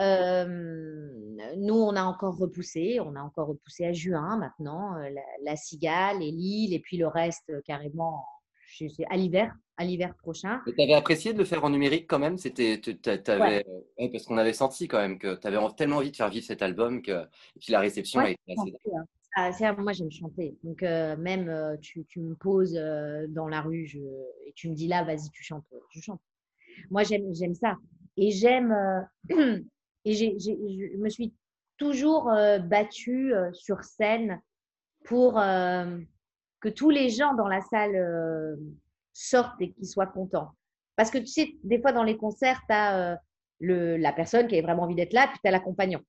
[0.00, 0.44] Euh,
[1.56, 5.56] nous, on a encore repoussé, on a encore repoussé à juin maintenant, euh, la, la
[5.56, 8.24] Cigale et Lille, et puis le reste euh, carrément
[8.70, 10.60] je sais, à l'hiver, à l'hiver prochain.
[10.66, 12.36] Tu avais apprécié de le faire en numérique quand même?
[12.36, 12.80] C'était,
[13.28, 13.64] ouais,
[14.12, 16.62] Parce qu'on avait senti quand même que tu avais tellement envie de faire vivre cet
[16.62, 18.74] album que et puis la réception a été assez...
[18.94, 19.04] hein.
[19.36, 20.56] Ah, moi, j'aime chanter.
[20.64, 23.98] Donc, euh, même euh, tu, tu me poses euh, dans la rue je,
[24.46, 25.64] et tu me dis là, vas-y, tu chantes.
[25.90, 26.20] Je chante.
[26.90, 27.76] Moi, j'aime ça.
[28.16, 28.74] Et j'aime.
[30.08, 31.34] et je me suis
[31.76, 34.40] toujours euh, battue euh, sur scène
[35.04, 35.98] pour euh,
[36.60, 38.58] que tous les gens dans la salle
[39.12, 40.50] sortent et qu'ils soient contents.
[40.96, 43.20] Parce que tu sais, des fois dans les concerts, tu as
[43.60, 46.00] la personne qui a vraiment envie d'être là, puis tu as l'accompagnant.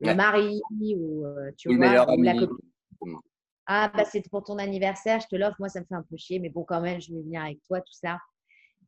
[0.00, 0.14] Le Ouais.
[0.14, 1.24] mari ou,
[1.56, 2.56] tu vois, ou la copine.
[3.66, 5.56] Ah, bah, c'est pour ton anniversaire, je te l'offre.
[5.58, 7.62] Moi, ça me fait un peu chier, mais bon, quand même, je vais venir avec
[7.64, 8.18] toi, tout ça.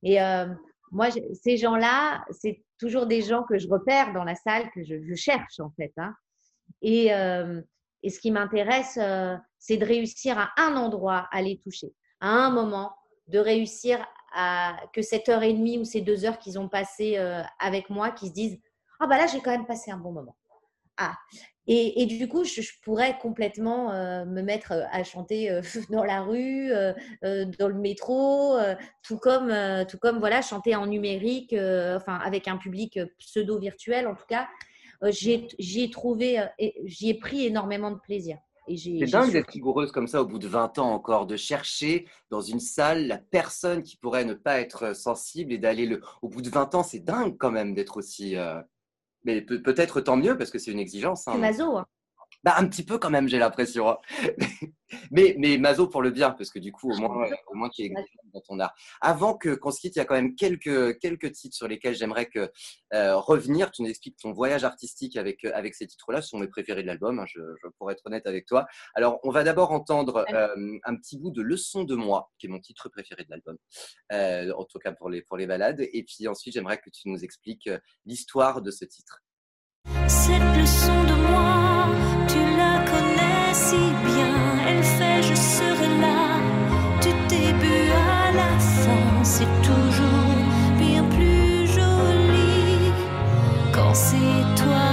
[0.03, 0.47] Et euh,
[0.91, 5.15] moi, ces gens-là, c'est toujours des gens que je repère dans la salle, que je,
[5.15, 5.93] cherche, en fait.
[5.97, 6.15] hein.
[6.83, 7.61] Et, euh,
[8.03, 12.29] et ce qui m'intéresse, euh, c'est de réussir à un endroit à les toucher, à
[12.29, 12.95] un moment,
[13.27, 17.19] de réussir à, que cette heure et demie ou ces deux heures qu'ils ont passées
[17.19, 18.59] euh, avec moi, qui se disent
[19.01, 20.37] Ah, bah là, j'ai quand même passé un bon moment.
[20.97, 21.17] Ah.
[21.71, 26.03] Et, et du coup, je, je pourrais complètement euh, me mettre à chanter euh, dans
[26.03, 30.75] la rue, euh, euh, dans le métro, euh, tout comme, euh, tout comme voilà, chanter
[30.75, 34.49] en numérique, euh, enfin avec un public pseudo-virtuel en tout cas.
[35.05, 36.47] Euh, j'y ai trouvé, euh,
[36.85, 38.39] j'y ai pris énormément de plaisir.
[38.67, 42.43] C'est dingue d'être rigoureuse comme ça au bout de 20 ans encore, de chercher dans
[42.43, 46.03] une salle la personne qui pourrait ne pas être sensible et d'aller le.
[46.21, 48.37] Au bout de 20 ans, c'est dingue quand même d'être aussi.
[49.29, 51.25] Mais peut- peut-être tant mieux parce que c'est une exigence.
[51.31, 51.77] C'est maso.
[51.77, 51.87] hein.
[52.45, 53.89] Bah, un petit peu quand même, j'ai l'impression.
[53.91, 53.99] hein.
[55.11, 57.83] mais, mais Mazo pour le bien, parce que du coup, au moins, au moins tu
[57.83, 57.93] es
[58.33, 58.75] dans ton art.
[59.01, 61.97] Avant que qu'on se quitte, il y a quand même quelques, quelques titres sur lesquels
[61.97, 62.51] j'aimerais que
[62.95, 63.71] euh, revenir.
[63.73, 66.23] Tu nous expliques ton voyage artistique avec, euh, avec ces titres-là.
[66.23, 68.67] Ce sont mes préférés de l'album, hein, je, je pourrais être honnête avec toi.
[68.95, 72.51] Alors, on va d'abord entendre euh, un petit bout de Leçon de moi, qui est
[72.51, 73.57] mon titre préféré de l'album,
[74.13, 75.81] euh, en tout cas pour les, pour les balades.
[75.93, 77.69] Et puis ensuite, j'aimerais que tu nous expliques
[78.07, 79.23] l'histoire de ce titre.
[80.07, 80.43] Cette
[83.69, 83.77] si
[84.09, 84.35] bien.
[84.69, 86.23] Elle fait, je serai là.
[87.03, 90.39] Du début à la fin, c'est toujours
[90.79, 92.93] bien plus joli.
[93.75, 94.88] Quand c'est toi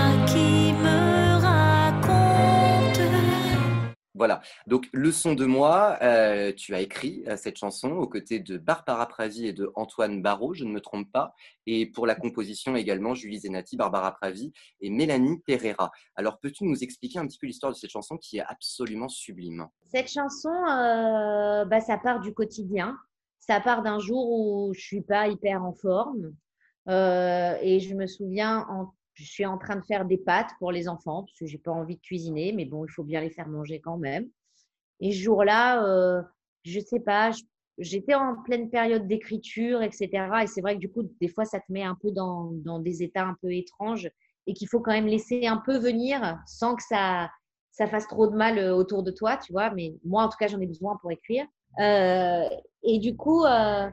[4.18, 8.58] Voilà, donc Leçon de moi, euh, tu as écrit euh, cette chanson aux côtés de
[8.58, 11.36] Barbara Pravi et de Antoine Barraud, je ne me trompe pas,
[11.68, 15.92] et pour la composition également Julie Zenati, Barbara Pravi et Mélanie Pereira.
[16.16, 19.68] Alors peux-tu nous expliquer un petit peu l'histoire de cette chanson qui est absolument sublime?
[19.92, 22.98] Cette chanson, euh, bah, ça part du quotidien.
[23.40, 26.34] Ça part d'un jour où je suis pas hyper en forme.
[26.88, 30.88] Et je me souviens, en- je suis en train de faire des pâtes pour les
[30.88, 33.48] enfants parce que j'ai pas envie de cuisiner, mais bon, il faut bien les faire
[33.48, 34.30] manger quand même.
[35.00, 36.22] Et ce jour-là, euh,
[36.64, 37.32] je sais pas,
[37.78, 40.10] j'étais en pleine période d'écriture, etc.
[40.44, 42.80] Et c'est vrai que du coup, des fois, ça te met un peu dans, dans
[42.80, 44.10] des états un peu étranges
[44.48, 47.30] et qu'il faut quand même laisser un peu venir sans que ça,
[47.72, 49.70] ça fasse trop de mal euh, autour de toi, tu vois.
[49.72, 51.46] Mais moi, en tout cas, j'en ai besoin pour écrire.
[51.80, 52.48] Euh,
[52.84, 53.90] et du coup, euh,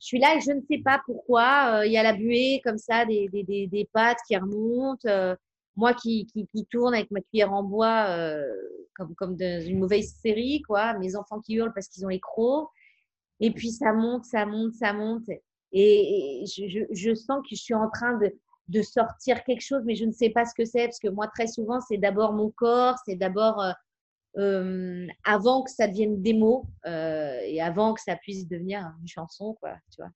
[0.00, 1.80] je suis là et je ne sais pas pourquoi.
[1.80, 5.08] euh, Il y a la buée comme ça, des, des, des, des pattes qui remontent.
[5.08, 5.34] euh,
[5.76, 8.42] moi qui, qui, qui tourne avec ma cuillère en bois euh,
[8.94, 10.94] comme, comme dans une mauvaise série, quoi.
[10.94, 12.68] Mes enfants qui hurlent parce qu'ils ont les crocs.
[13.40, 15.24] Et puis ça monte, ça monte, ça monte.
[15.72, 18.32] Et, je, je, je sens que je suis en train de,
[18.68, 21.26] de sortir quelque chose, mais je ne sais pas ce que c'est, parce que moi,
[21.28, 23.62] très souvent, c'est d'abord mon corps, c'est d'abord
[24.38, 29.08] euh, avant que ça devienne des mots euh, et avant que ça puisse devenir une
[29.08, 30.10] chanson, quoi, tu vois.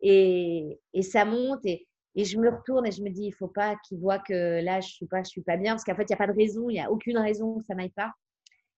[0.00, 3.48] Et, et ça monte et, et je me retourne et je me dis, il faut
[3.48, 6.02] pas qu'ils voient que là, je suis pas, je suis pas bien, parce qu'en fait,
[6.02, 8.12] il n'y a pas de raison, il n'y a aucune raison que ça n'aille pas.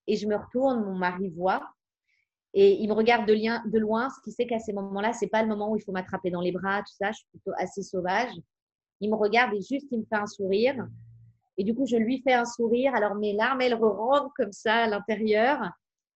[0.07, 1.63] Et je me retourne, mon mari voit
[2.53, 5.27] et il me regarde de, lien, de loin, ce qui sait qu'à ces moments-là, c'est
[5.27, 7.11] pas le moment où il faut m'attraper dans les bras, tout ça.
[7.11, 8.31] Je suis plutôt assez sauvage.
[8.99, 10.87] Il me regarde et juste, il me fait un sourire.
[11.57, 12.95] Et du coup, je lui fais un sourire.
[12.95, 15.59] Alors, mes larmes, elles rentrent comme ça à l'intérieur.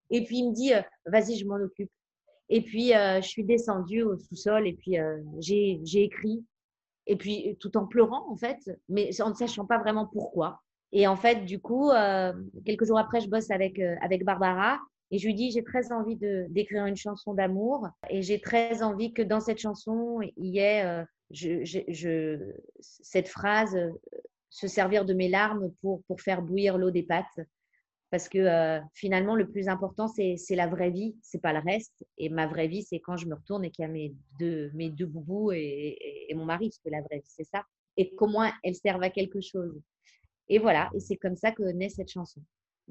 [0.09, 1.91] Et puis, il me dit, euh, vas-y, je m'en occupe.
[2.49, 6.43] Et puis, euh, je suis descendue au sous-sol et puis euh, j'ai écrit.
[7.05, 8.57] Et puis, tout en pleurant, en fait,
[8.89, 10.61] mais en ne sachant pas vraiment pourquoi.
[10.91, 12.33] Et en fait, du coup, euh,
[12.65, 14.79] quelques jours après, je bosse avec, avec Barbara.
[15.09, 17.87] Et je lui dis, j'ai très envie d'écrire une chanson d'amour.
[18.09, 23.77] Et j'ai très envie que dans cette chanson, il y ait je, je, cette phrase,
[24.49, 27.39] se servir de mes larmes pour, pour faire bouillir l'eau des pâtes.
[28.09, 32.05] Parce que euh, finalement, le plus important, c'est la vraie vie, c'est pas le reste.
[32.17, 34.71] Et ma vraie vie, c'est quand je me retourne et qu'il y a mes deux,
[34.73, 37.63] mes deux boubous et, et- et mon mari, parce que la vraie vie, c'est ça.
[37.97, 39.81] Et qu'au moins, elles servent à quelque chose.
[40.49, 42.41] Et voilà, et c'est comme ça que naît cette chanson.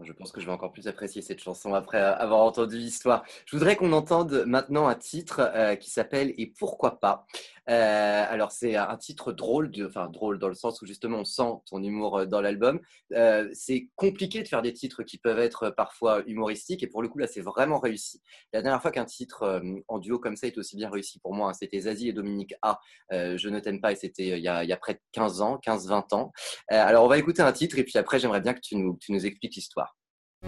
[0.02, 3.24] Je pense que je vais encore plus apprécier cette chanson après avoir entendu l'histoire.
[3.46, 7.26] Je voudrais qu'on entende maintenant un titre euh, qui s'appelle Et pourquoi pas.
[7.68, 11.50] Euh, alors c'est un titre drôle, enfin drôle dans le sens où justement on sent
[11.68, 12.80] ton humour euh, dans l'album.
[13.12, 17.08] Euh, c'est compliqué de faire des titres qui peuvent être parfois humoristiques et pour le
[17.08, 18.20] coup là c'est vraiment réussi.
[18.52, 21.34] La dernière fois qu'un titre euh, en duo comme ça est aussi bien réussi pour
[21.34, 22.78] moi, hein, c'était Zazie et Dominique A.
[23.12, 25.58] Euh, je ne t'aime pas et c'était euh, il, y a, près de 15 ans,
[25.64, 26.32] 15-20 ans.
[26.72, 29.26] Euh, alors on va écouter un titre et puis après j'aimerais bien que tu nous
[29.26, 29.85] expliques l'histoire.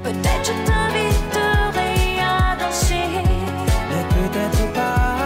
[0.02, 2.94] Peut-être je t'inviterai à danser.
[3.90, 5.18] mais peut-être pas.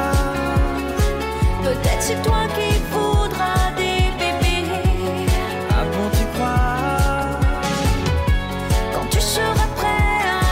[1.63, 4.67] Peut-être c'est toi qui voudras des bébés.
[5.71, 7.39] Ah bon, tu crois?
[8.93, 10.43] Quand tu seras prêt à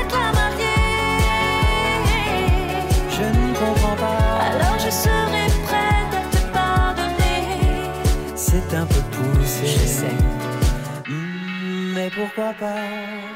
[0.00, 0.80] être marié.
[3.10, 4.40] Je ne comprends pas.
[4.50, 7.42] Alors je serai prête à te pardonner.
[8.34, 9.66] C'est un peu poussé.
[9.66, 10.16] Je sais.
[11.08, 13.27] Hmm, mais pourquoi pas?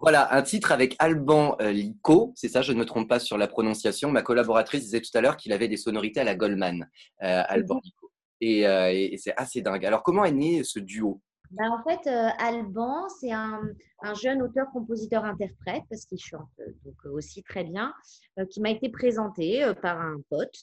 [0.00, 3.36] Voilà, un titre avec Alban euh, Lico, c'est ça, je ne me trompe pas sur
[3.36, 4.10] la prononciation.
[4.10, 6.88] Ma collaboratrice disait tout à l'heure qu'il avait des sonorités à la Goldman,
[7.22, 7.80] euh, Alban Mhm.
[7.84, 8.10] Lico.
[8.40, 9.84] Et, euh, et- c'est assez dingue.
[9.84, 11.20] Alors, comment est né ce duo?
[11.50, 13.60] Ben, en fait, euh, Alban, c'est un,
[14.02, 16.48] un jeune auteur-compositeur-interprète, parce qu'il chante
[16.84, 17.92] donc, aussi très bien,
[18.38, 20.54] euh, qui m'a été présenté euh, par un pote.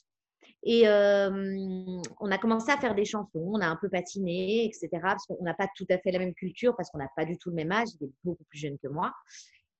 [0.70, 4.88] Et on a commencé à faire des chansons, on a un peu patiné, etc.
[5.00, 7.38] Parce qu'on n'a pas tout à fait la même culture, parce qu'on n'a pas du
[7.38, 9.14] tout le même âge, il est beaucoup plus jeune que moi.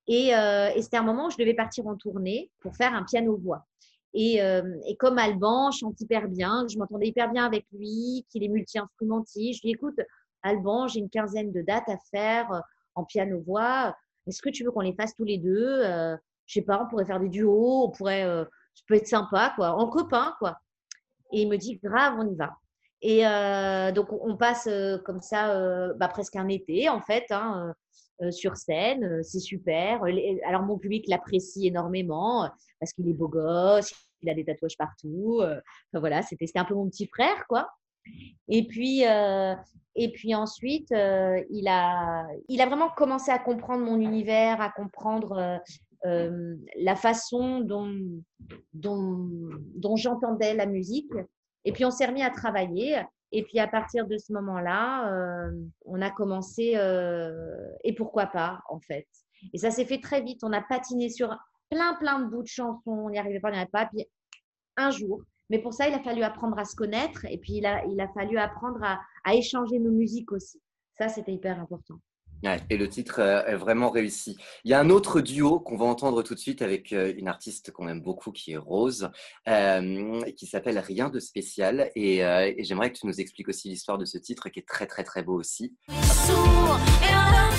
[0.07, 0.33] Et,
[0.81, 3.67] c'était un moment où je devais partir en tournée pour faire un piano-voix.
[4.15, 4.41] Et,
[4.99, 9.67] comme Alban chante hyper bien, je m'entendais hyper bien avec lui, qu'il est multi-instrumentiste, je
[9.67, 10.01] lui dis écoute,
[10.43, 12.61] Alban, j'ai une quinzaine de dates à faire euh,
[12.95, 13.97] en piano-voix.
[14.27, 16.89] Est-ce que tu veux qu'on les fasse tous les deux euh, Je sais pas, on
[16.89, 20.59] pourrait faire des duos, on pourrait, euh, ça peut être sympa, quoi, en copain, quoi.
[21.33, 22.57] Et il me dit grave, on y va.
[23.01, 27.27] Et euh, donc on passe euh, comme ça, euh, bah, presque un été en fait,
[27.31, 27.75] hein,
[28.31, 30.03] sur scène, c'est super.
[30.45, 35.41] Alors mon public l'apprécie énormément parce qu'il est beau gosse, il a des tatouages partout.
[35.41, 37.71] enfin, voilà, c'était un peu mon petit frère, quoi.
[38.49, 44.61] Et puis, et puis ensuite, il, a, il a vraiment commencé à comprendre mon univers,
[44.61, 45.61] à comprendre
[46.07, 48.23] euh, euh, la façon dont,
[49.97, 51.13] j'entendais la musique.
[51.65, 53.03] Et puis, on s'est remis à travailler.
[53.33, 55.51] Et puis, à partir de ce moment-là, euh,
[55.85, 57.33] on a commencé, euh,
[57.85, 59.07] et pourquoi pas, en fait.
[59.53, 60.43] Et ça s'est fait très vite.
[60.43, 61.37] On a patiné sur
[61.71, 62.81] plein, plein de bouts de chansons.
[62.91, 63.87] On n'y arrivait pas, on n'y arrivait pas.
[63.87, 64.07] Puis,
[64.77, 67.67] un jour, mais pour ça, il a fallu apprendre à se connaître et puis il
[67.67, 70.61] a, fallu apprendre à échanger nos musiques aussi.
[70.97, 71.97] Ça, c'était hyper important.
[72.71, 74.37] Et le titre euh, est vraiment réussi.
[74.65, 77.29] Il y a un autre duo qu'on va entendre tout de suite avec euh, une
[77.29, 79.11] artiste qu'on aime beaucoup qui est Rose,
[79.49, 81.91] euh, qui s'appelle Rien de spécial.
[81.95, 84.87] Et, et j'aimerais que tu nous expliques aussi l'histoire de ce titre qui est très
[84.87, 85.75] très très beau aussi.
[85.89, 87.58] sourd et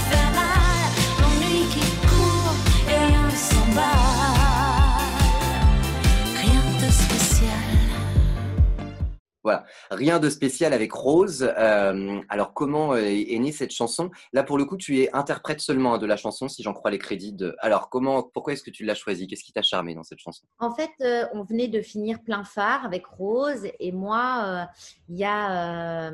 [9.92, 11.52] Rien de spécial avec Rose.
[11.58, 14.10] Euh, alors comment euh, est née cette chanson?
[14.34, 16.92] Là pour le coup tu es interprète seulement hein, de la chanson si j'en crois
[16.92, 17.34] les crédits.
[17.34, 17.56] De...
[17.60, 19.28] Alors comment, pourquoi est-ce que tu l'as choisie?
[19.28, 20.46] Qu'est-ce qui t'a charmé dans cette chanson?
[20.60, 24.68] En fait, euh, on venait de finir plein phare avec Rose et moi,
[25.08, 26.12] il y a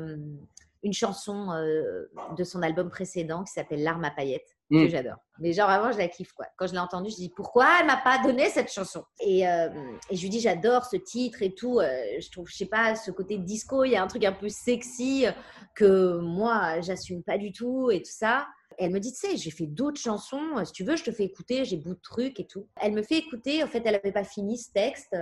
[0.82, 1.48] une chanson
[2.36, 4.88] de son album précédent qui s'appelle L'arme à paillettes que Mm.
[4.88, 5.16] j'adore.
[5.38, 6.46] Mais genre vraiment, je la kiffe quoi.
[6.56, 9.04] Quand je l'ai entendue, je dis pourquoi elle m'a pas donné cette chanson?
[9.20, 9.68] Et, euh,
[10.10, 11.78] et je lui dis j'adore ce titre et tout.
[11.78, 11.86] euh,
[12.20, 14.48] je trouve, je sais pas, ce côté disco, il y a un truc un peu
[14.48, 15.32] sexy euh,
[15.74, 18.46] que moi j'assume pas du tout et tout ça.
[18.78, 20.62] Elle me dit, tu sais, j'ai fait d'autres chansons.
[20.64, 21.64] Si tu veux, je te fais écouter.
[21.64, 22.68] J'ai bout de trucs et tout.
[22.80, 23.62] Elle me fait écouter.
[23.64, 25.16] En fait, elle n'avait pas fini ce texte.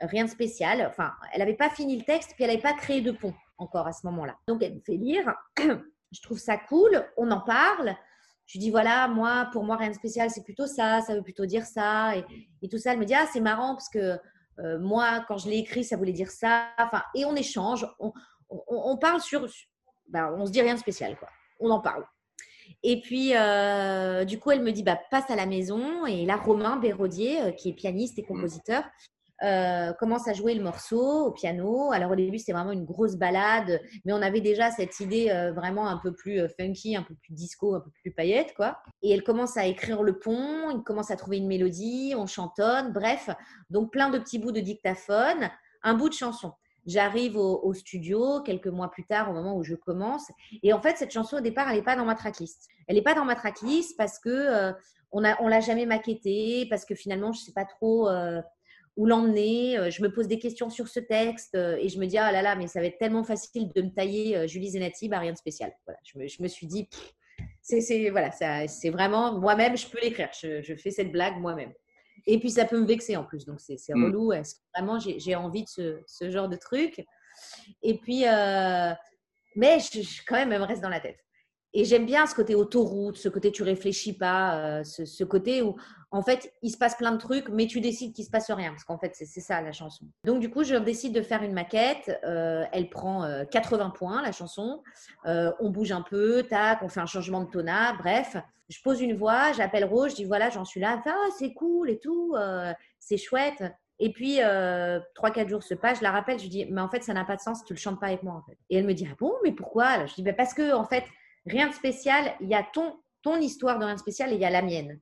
[0.00, 0.86] Rien de spécial.
[0.88, 3.86] Enfin, elle n'avait pas fini le texte, puis elle n'avait pas créé de pont encore
[3.88, 4.36] à ce moment-là.
[4.46, 5.34] Donc, elle me fait lire.
[5.58, 7.04] Je trouve ça cool.
[7.18, 7.94] On en parle.
[8.48, 11.02] Je lui dis, voilà, moi, pour moi, rien de spécial, c'est plutôt ça.
[11.02, 12.16] Ça veut plutôt dire ça.
[12.16, 12.24] Et,
[12.62, 12.92] et tout ça.
[12.94, 14.18] Elle me dit, ah, c'est marrant parce que
[14.58, 16.68] euh, moi, quand je l'ai écrit, ça voulait dire ça.
[16.78, 17.86] Enfin, et on échange.
[18.00, 18.10] On,
[18.48, 19.46] on- on parle sur.
[20.08, 21.28] ben, on se dit rien de spécial, quoi.
[21.60, 22.04] On en parle.
[22.82, 26.06] Et puis, euh, du coup, elle me dit, bah, passe à la maison.
[26.06, 28.82] Et là, Romain Béraudier, euh, qui est pianiste et compositeur,
[29.44, 31.92] euh, commence à jouer le morceau au piano.
[31.92, 35.52] Alors, au début, c'était vraiment une grosse balade, mais on avait déjà cette idée euh,
[35.52, 38.78] vraiment un peu plus euh, funky, un peu plus disco, un peu plus paillette, quoi.
[39.02, 42.92] Et elle commence à écrire le pont, il commence à trouver une mélodie, on chantonne,
[42.92, 43.30] bref.
[43.70, 45.50] Donc, plein de petits bouts de dictaphone,
[45.84, 46.52] un bout de chanson.
[46.86, 50.26] J'arrive au, studio quelques mois plus tard, au moment où je commence.
[50.62, 52.66] Et en fait, cette chanson, au départ, elle n'est pas dans ma tracklist.
[52.88, 54.72] Elle n'est pas dans ma tracklist parce que
[55.12, 58.08] on a, on l'a jamais maquettée, parce que finalement, je sais pas trop
[58.98, 59.78] où l'emmener.
[59.78, 62.30] Euh, Je me pose des questions sur ce texte euh, et je me dis ah
[62.32, 65.20] là là, mais ça va être tellement facile de me tailler euh, Julie Zenati, bah
[65.20, 65.72] rien de spécial.
[65.86, 66.88] Voilà, je me, je me suis dit,
[67.62, 68.30] c'est, voilà,
[68.66, 70.28] c'est vraiment moi-même, je peux l'écrire.
[70.38, 71.72] Je, je fais cette blague moi-même.
[72.26, 74.04] Et puis ça peut me vexer en plus, donc c'est, c'est Mm.
[74.04, 74.32] relou.
[74.32, 77.04] Est-ce que vraiment j'ai, j'ai envie de ce, ce genre de truc?
[77.82, 78.90] Et puis, euh,
[79.54, 81.18] mais je, je- quand même, elle me reste dans la tête.
[81.74, 85.62] Et j'aime bien ce côté autoroute, ce côté tu réfléchis pas, euh, ce, ce côté
[85.62, 85.76] où
[86.10, 88.70] en fait il se passe plein de trucs, mais tu décides qu'il se passe rien,
[88.70, 90.06] parce qu'en fait c'est ça la chanson.
[90.24, 94.22] Donc du coup je décide de faire une maquette, euh, elle prend euh, 80 points
[94.22, 94.82] la chanson,
[95.26, 98.36] Euh, on bouge un peu, tac, on fait un changement de tona, bref.
[98.68, 101.90] Je pose une voix, j'appelle Rose, je dis voilà j'en suis là, ah c'est cool
[101.90, 103.62] et tout, euh, c'est chouette.
[104.00, 106.80] Et puis, euh, trois, quatre jours se passent, je la rappelle, je lui dis, mais
[106.80, 108.44] en fait, ça n'a pas de sens, tu le chantes pas avec moi.
[108.70, 110.06] Et elle me dit, ah bon, mais pourquoi?
[110.06, 111.04] Je dis, bah, parce que, en fait,
[111.46, 114.40] rien de spécial, il y a ton, ton histoire de rien de spécial et il
[114.40, 115.00] y a la mienne.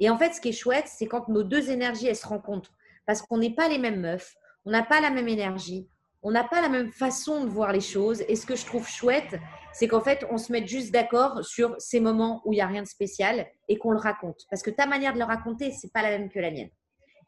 [0.00, 2.72] Et en fait, ce qui est chouette, c'est quand nos deux énergies, elles se rencontrent.
[3.06, 4.34] Parce qu'on n'est pas les mêmes meufs,
[4.64, 5.88] on n'a pas la même énergie,
[6.22, 8.22] on n'a pas la même façon de voir les choses.
[8.28, 9.38] Et ce que je trouve chouette,
[9.72, 12.66] c'est qu'en fait, on se mette juste d'accord sur ces moments où il n'y a
[12.66, 14.44] rien de spécial et qu'on le raconte.
[14.50, 16.70] Parce que ta manière de le raconter, c'est pas la même que la mienne.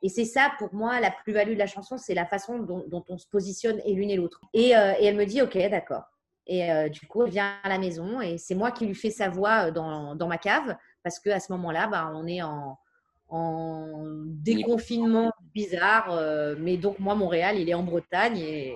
[0.02, 3.18] Et c'est ça, pour moi, la plus-value de la chanson, c'est la façon dont, on
[3.18, 4.40] se positionne et l'une et l'autre.
[4.52, 6.04] Et, euh, elle me dit, OK, d'accord.
[6.46, 9.10] Et euh, du coup, elle vient à la maison et c'est moi qui lui fais
[9.10, 10.76] sa voix euh, dans ma cave
[11.08, 12.78] parce qu'à ce moment-là, bah, on est en,
[13.30, 16.12] en déconfinement bizarre.
[16.12, 18.74] euh, mais donc, moi, Montréal, il est en Bretagne et,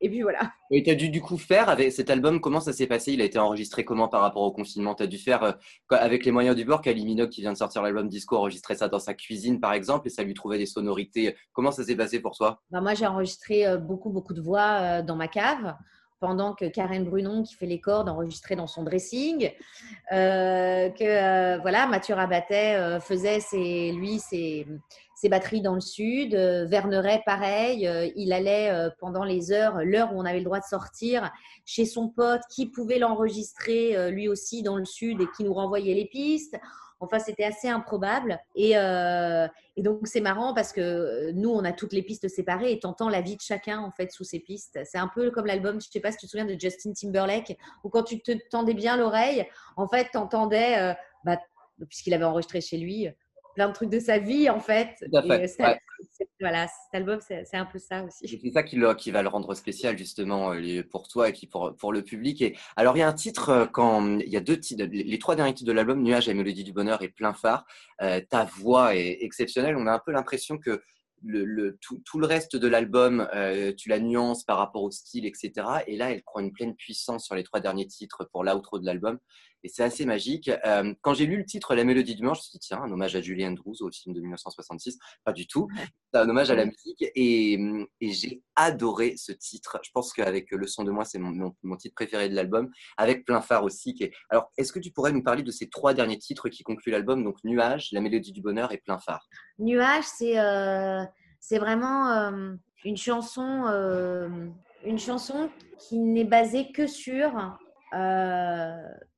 [0.00, 0.52] et puis voilà.
[0.70, 3.12] Et tu as dû du coup faire avec cet album, comment ça s'est passé?
[3.12, 4.94] Il a été enregistré comment par rapport au confinement?
[4.94, 5.52] Tu as dû faire euh,
[5.90, 8.88] avec les moyens du bord, Kylie Minogue qui vient de sortir l'album Disco, enregistrer ça
[8.88, 11.36] dans sa cuisine par exemple et ça lui trouvait des sonorités.
[11.52, 12.62] Comment ça s'est passé pour toi?
[12.70, 15.76] Bah, moi, j'ai enregistré euh, beaucoup, beaucoup de voix dans ma cave
[16.20, 19.50] pendant que Karen Brunon, qui fait les cordes, enregistrait dans son dressing.
[20.12, 24.66] Euh, que euh, voilà, Mathieu Rabatet euh, faisait ses, lui ses,
[25.28, 26.34] batteries dans le sud.
[26.34, 31.32] Verneret, pareil, il allait pendant les heures, l'heure où on avait le droit de sortir,
[31.64, 35.94] chez son pote qui pouvait l'enregistrer lui aussi dans le sud et qui nous renvoyait
[35.94, 36.56] les pistes.
[37.00, 38.38] Enfin, c'était assez improbable.
[38.54, 42.28] Et, euh, et donc, c'est marrant parce que euh, nous, on a toutes les pistes
[42.28, 44.78] séparées et t'entends la vie de chacun, en fait, sous ces pistes.
[44.84, 47.58] C'est un peu comme l'album, je sais pas si tu te souviens de Justin Timberlake,
[47.84, 50.94] où quand tu te tendais bien l'oreille, en fait, t'entendais, euh,
[51.24, 51.38] bah,
[51.88, 53.08] puisqu'il avait enregistré chez lui,
[53.54, 54.94] plein de trucs de sa vie, en fait.
[55.02, 55.28] Et
[55.62, 55.78] ouais.
[56.40, 58.28] Voilà, cet album, c'est un peu ça aussi.
[58.28, 61.92] C'est ça qui, qui va le rendre spécial justement euh, pour toi et puis pour,
[61.92, 62.42] le public.
[62.42, 65.18] Et alors il y a un titre euh, quand il y a deux titres, les
[65.18, 67.64] trois derniers titres de l'album, Nuages et Mélodie du bonheur et Plein phare.
[68.02, 69.76] euh, ta voix est exceptionnelle.
[69.76, 70.82] On a un peu l'impression que
[71.80, 73.26] tout, le reste de l'album,
[73.78, 75.52] tu la nuances par rapport au style, etc.
[75.86, 78.84] Et là, elle prend une pleine puissance sur les trois derniers titres pour l'outro de
[78.84, 79.18] l'album.
[79.66, 80.48] Et c'est assez magique.
[80.64, 82.80] Euh, quand j'ai lu le titre La Mélodie du bonheur, je me suis dit, tiens,
[82.80, 84.96] un hommage à Julie Andrews au film de 1966.
[85.24, 85.66] Pas du tout.
[86.12, 87.02] C'est un hommage à la musique.
[87.16, 87.58] Et,
[88.00, 89.80] et j'ai adoré ce titre.
[89.82, 92.70] Je pense qu'avec Le son de moi, c'est mon, mon, mon titre préféré de l'album.
[92.96, 93.92] Avec Plein phare aussi.
[93.94, 94.12] Qui est...
[94.30, 97.24] Alors, est-ce que tu pourrais nous parler de ces trois derniers titres qui concluent l'album?
[97.24, 99.26] Donc, Nuage, La Mélodie du bonheur et Plein phare.
[99.58, 101.02] Nuage, c'est euh,
[101.48, 102.54] c'est vraiment euh,
[102.84, 104.28] une chanson, euh,
[104.84, 105.48] une chanson
[105.78, 107.56] qui n'est basée que sur
[107.94, 108.76] euh,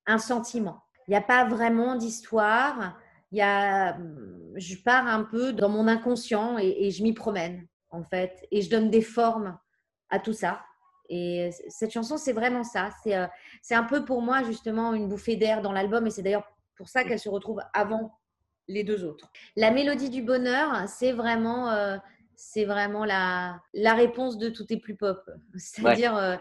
[0.08, 0.82] un sentiment.
[1.06, 2.98] Il n'y a pas vraiment d'histoire.
[3.30, 3.96] Il y a,
[4.56, 8.62] je pars un peu dans mon inconscient et, et je m'y promène en fait, et
[8.62, 9.58] je donne des formes
[10.10, 10.60] à tout ça.
[11.08, 12.90] Et cette chanson, c'est vraiment ça.
[13.02, 13.26] C'est euh,
[13.62, 16.46] c'est un peu pour moi justement une bouffée d'air dans l'album, et c'est d'ailleurs
[16.76, 18.18] pour ça qu'elle se retrouve avant
[18.68, 19.30] les deux autres.
[19.56, 21.96] La mélodie du bonheur, c'est vraiment, euh,
[22.36, 25.18] c'est vraiment la, la réponse de tout est plus pop.
[25.56, 26.36] C'est-à-dire, euh,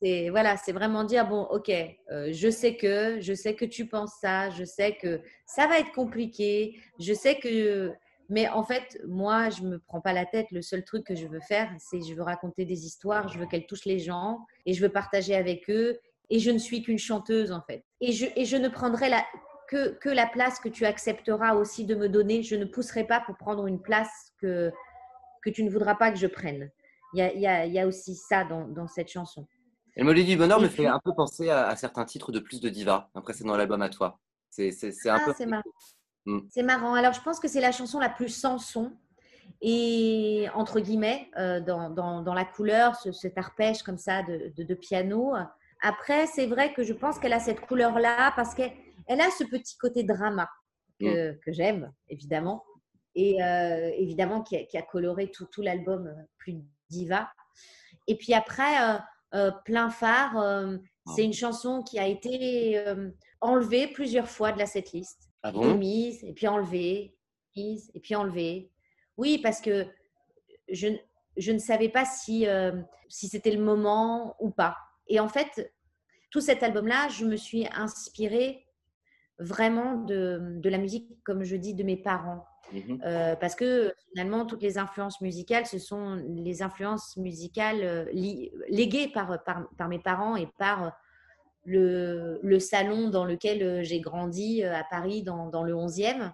[0.00, 1.70] c'est voilà, c'est vraiment dire bon, ok,
[2.10, 5.78] euh, je sais que, je sais que tu penses ça, je sais que ça va
[5.78, 7.92] être compliqué, je sais que,
[8.28, 10.46] mais en fait, moi, je me prends pas la tête.
[10.50, 13.46] Le seul truc que je veux faire, c'est je veux raconter des histoires, je veux
[13.46, 15.98] qu'elles touchent les gens et je veux partager avec eux.
[16.30, 17.84] Et je ne suis qu'une chanteuse en fait.
[18.02, 19.24] Et je, et je ne prendrai la,
[19.66, 22.42] que, que la place que tu accepteras aussi de me donner.
[22.42, 24.70] Je ne pousserai pas pour prendre une place que,
[25.42, 26.70] que tu ne voudras pas que je prenne.
[27.14, 29.46] Il y a, il y a, il y a aussi ça dans, dans cette chanson.
[29.98, 32.30] Et le Mélodie du bonheur Et me fait un peu penser à, à certains titres
[32.32, 34.20] de plus de diva, un précédent album à toi.
[34.48, 35.34] C'est c'est- c'est un Ah, peu.
[35.36, 35.62] c'est marrant.
[36.24, 36.38] Mm.
[36.50, 36.94] C'est marrant.
[36.94, 38.92] Alors, je pense que c'est la chanson la plus sans son
[39.60, 44.52] et entre guillemets euh, dans, dans, dans la couleur, ce, cet arpège comme ça de,
[44.56, 45.34] de, de piano.
[45.80, 48.72] Après, c'est vrai que je pense qu'elle a cette couleur-là parce qu'elle
[49.06, 50.48] elle a ce petit côté drama
[51.00, 52.64] que, que j'aime, évidemment.
[53.14, 56.56] Et euh, évidemment, qui a, qui a coloré tout, tout l'album euh, plus
[56.90, 57.28] diva.
[58.06, 58.98] Et puis après, euh,
[59.64, 60.76] Plein phare, euh,
[61.14, 63.10] c'est une chanson qui a été euh,
[63.40, 65.76] enlevée plusieurs fois de la setlist Ah et bon?
[65.76, 67.16] mise, et puis enlevée,
[67.56, 68.70] mise, et puis enlevée.
[69.16, 69.86] Oui, parce que
[70.68, 70.88] je,
[71.36, 72.72] je ne savais pas si, euh,
[73.08, 74.76] si c'était le moment ou pas.
[75.06, 75.72] Et en fait,
[76.30, 78.66] tout cet album-là, je me suis inspirée
[79.38, 82.44] vraiment de, de la musique, comme je dis, de mes parents.
[82.72, 83.00] Mhm.
[83.04, 88.50] Euh, parce que finalement, toutes les influences musicales, ce sont les influences musicales euh, li-
[88.68, 90.92] léguées par, par, par mes parents et par
[91.64, 96.30] le, le salon dans lequel euh, j'ai grandi à Paris, dans, dans le 11e.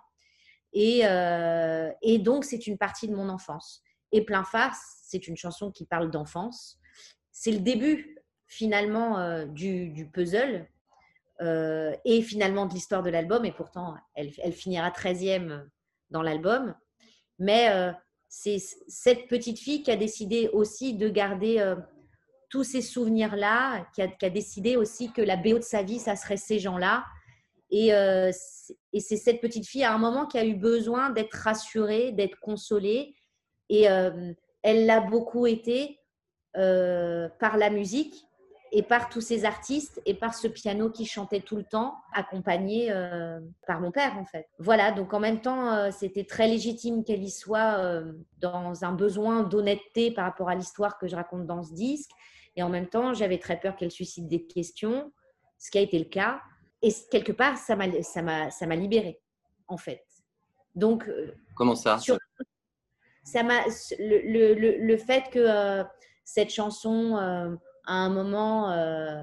[0.73, 3.83] Et, euh, et donc, c'est une partie de mon enfance.
[4.11, 6.79] Et Plein phare, c'est une chanson qui parle d'enfance.
[7.31, 10.67] C'est le début, finalement, euh, du, du puzzle
[11.41, 13.45] euh, et finalement de l'histoire de l'album.
[13.45, 15.65] Et pourtant, elle, finira 13e
[16.11, 16.75] dans l'album.
[17.39, 17.93] Mais euh,
[18.29, 21.77] c'est cette petite fille qui a décidé aussi de garder euh,
[22.51, 26.37] tous ces souvenirs-là, qui a, décidé aussi que la BO de sa vie, ça serait
[26.37, 27.05] ces gens-là.
[27.71, 27.89] Et,
[28.31, 32.13] c'est- et c'est cette petite fille à un moment qui a eu besoin d'être rassurée,
[32.13, 33.17] d'être consolée.
[33.69, 35.99] Et elle l'a beaucoup été
[36.53, 38.25] par la musique.
[38.77, 42.91] Et par tous ces artistes et par ce piano qui chantait tout le temps, accompagné
[42.91, 44.49] euh, par mon père en fait.
[44.59, 48.91] Voilà, donc en même temps, euh, c'était très légitime qu'elle y soit euh, dans un
[48.91, 52.11] besoin d'honnêteté par rapport à l'histoire que je raconte dans ce disque.
[52.57, 55.13] Et en même temps, j'avais très peur qu'elle suscite des questions,
[55.57, 56.41] ce qui a été le cas.
[56.83, 59.21] Et quelque part, ça m'a, libérée,
[59.69, 60.05] en fait.
[60.75, 61.09] Donc,
[61.55, 61.99] comment ça?
[61.99, 62.19] sur,
[63.23, 63.65] ça m'a
[64.01, 65.85] le, le, le, fait que
[66.25, 67.57] cette chanson
[67.87, 69.23] à un moment, euh,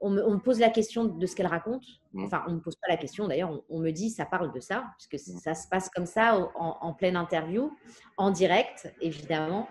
[0.00, 1.84] on, me, pose la question de ce qu'elle raconte.
[2.12, 2.24] Mmh.
[2.24, 4.60] Enfin, on ne me pose pas la question d'ailleurs, on, me dit ça parle de
[4.60, 5.38] ça, puisque mmh.
[5.38, 7.76] ça se passe comme ça en, pleine interview,
[8.16, 9.68] en direct évidemment.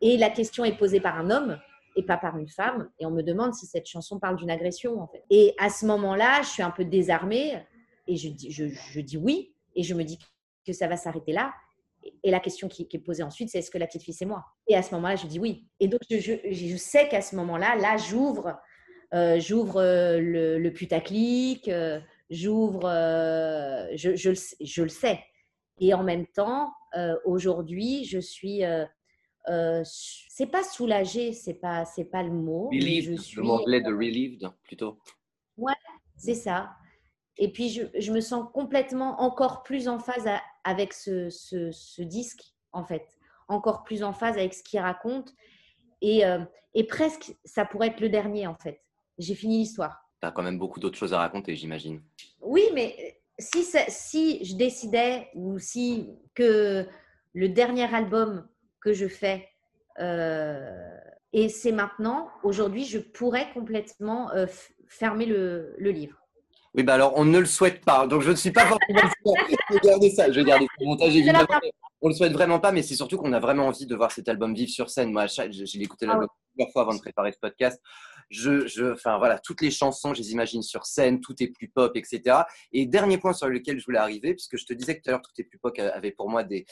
[0.00, 1.58] Et la question est posée par un homme
[1.94, 2.88] et pas par une femme.
[2.98, 5.24] Et on me demande si cette chanson parle d'une agression en fait.
[5.30, 7.62] Et à ce moment-là, je suis un peu désarmée
[8.06, 9.54] et je dis, je dis oui.
[9.74, 10.18] Et je me dis
[10.66, 11.52] que ça va s'arrêter là.
[12.22, 14.44] Et la question qui, est posée ensuite, c'est est-ce que la petite fille, c'est moi?
[14.68, 15.66] Et à ce moment-là, je dis oui.
[15.80, 18.58] Et donc, je, sais qu'à ce moment-là, là, j'ouvre
[19.14, 22.00] euh, j'ouvre euh, le, putaclic, euh,
[22.30, 22.82] j'ouvre,
[23.94, 24.30] je, je,
[24.60, 25.20] je, le sais.
[25.80, 26.72] Et en même temps,
[27.24, 28.62] aujourd'hui, je suis,
[29.84, 32.68] c'est pas soulagée, c'est pas, c'est pas le mot.
[32.68, 34.98] Relieved, je suis, le mot anglais de relieved, plutôt.
[35.58, 35.74] Ouais,
[36.16, 36.70] c'est ça.
[37.38, 40.28] Et puis, je, je, me sens complètement encore plus en phase
[40.64, 43.18] avec ce, ce, disque, en fait.
[43.48, 45.34] Encore plus en phase avec ce qu'il raconte.
[46.00, 46.40] Et, euh,
[46.74, 48.82] et, presque, ça pourrait être le dernier, en fait.
[49.18, 50.08] J'ai fini l'histoire.
[50.20, 52.02] Tu as quand même beaucoup d'autres choses à raconter, j'imagine.
[52.40, 56.86] Oui, mais si, si je décidais, ou si que
[57.32, 58.46] le dernier album
[58.80, 59.48] que je fais,
[60.00, 60.96] euh,
[61.32, 64.46] et c'est maintenant, aujourd'hui, je pourrais complètement euh,
[64.86, 66.21] fermer le, le livre.
[66.74, 68.06] Oui, bah alors on ne le souhaite pas.
[68.06, 69.00] Donc je ne suis pas forcément.
[69.68, 70.30] je vais garder ça.
[70.30, 71.46] Je vais garder ce montage évidemment.
[72.00, 74.28] On le souhaite vraiment pas, mais c'est surtout qu'on a vraiment envie de voir cet
[74.28, 75.12] album vivre sur scène.
[75.12, 77.80] Moi, j'ai écouté l'album ah plusieurs fois avant de préparer ce podcast
[78.30, 81.96] je, enfin voilà, toutes les chansons, je les imagine sur scène, tout est plus pop,
[81.96, 82.42] etc.
[82.72, 85.12] Et dernier point sur lequel je voulais arriver, puisque je te disais que tout à
[85.12, 86.66] l'heure, tout est plus pop avait pour moi des,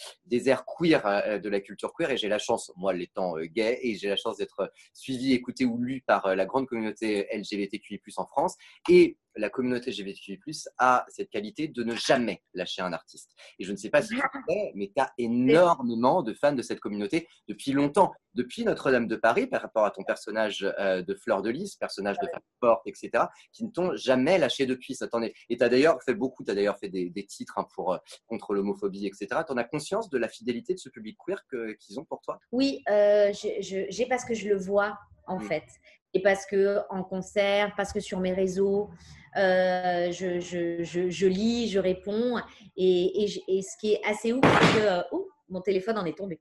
[0.49, 3.79] airs queer euh, de la culture queer, et j'ai la chance, moi l'étant euh, gay,
[3.83, 8.01] et j'ai la chance d'être suivi, écouté ou lu par euh, la grande communauté LGBTQI+
[8.17, 8.57] en France,
[8.89, 10.39] et la communauté LGBTQI+,
[10.79, 13.31] a cette qualité de ne jamais lâcher un artiste.
[13.59, 16.63] Et je ne sais pas si tu sais, mais tu as énormément de fans de
[16.63, 18.13] cette communauté depuis longtemps.
[18.35, 22.27] Depuis Notre-Dame de Paris, par rapport à ton personnage de Fleur de Lys, personnage de
[22.29, 24.95] femme forte, etc., qui ne t'ont jamais lâché depuis.
[24.95, 25.07] Ça
[25.49, 27.99] Et tu as d'ailleurs fait beaucoup, tu as d'ailleurs fait des, titres hein, pour, euh,
[28.27, 29.43] contre l'homophobie, etc.
[29.47, 31.43] Tu en as conscience de la fidélité de ce public queer
[31.79, 32.39] qu'ils ont pour toi?
[32.53, 35.45] Oui, euh, j'ai parce que je le vois, en mmh.
[35.45, 35.65] fait.
[36.13, 38.91] Et parce que en concert, parce que sur mes réseaux,
[39.37, 42.39] euh, je, je, lis, je réponds.
[42.77, 45.17] Et, et, ce qui est assez ouf, c'est que
[45.51, 46.41] mon téléphone en est tombé.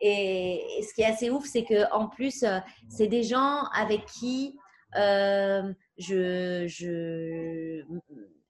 [0.00, 4.04] Et, ce qui est assez ouf, c'est que en plus, euh, c'est des gens avec
[4.06, 4.56] qui
[4.96, 7.82] euh, je, je,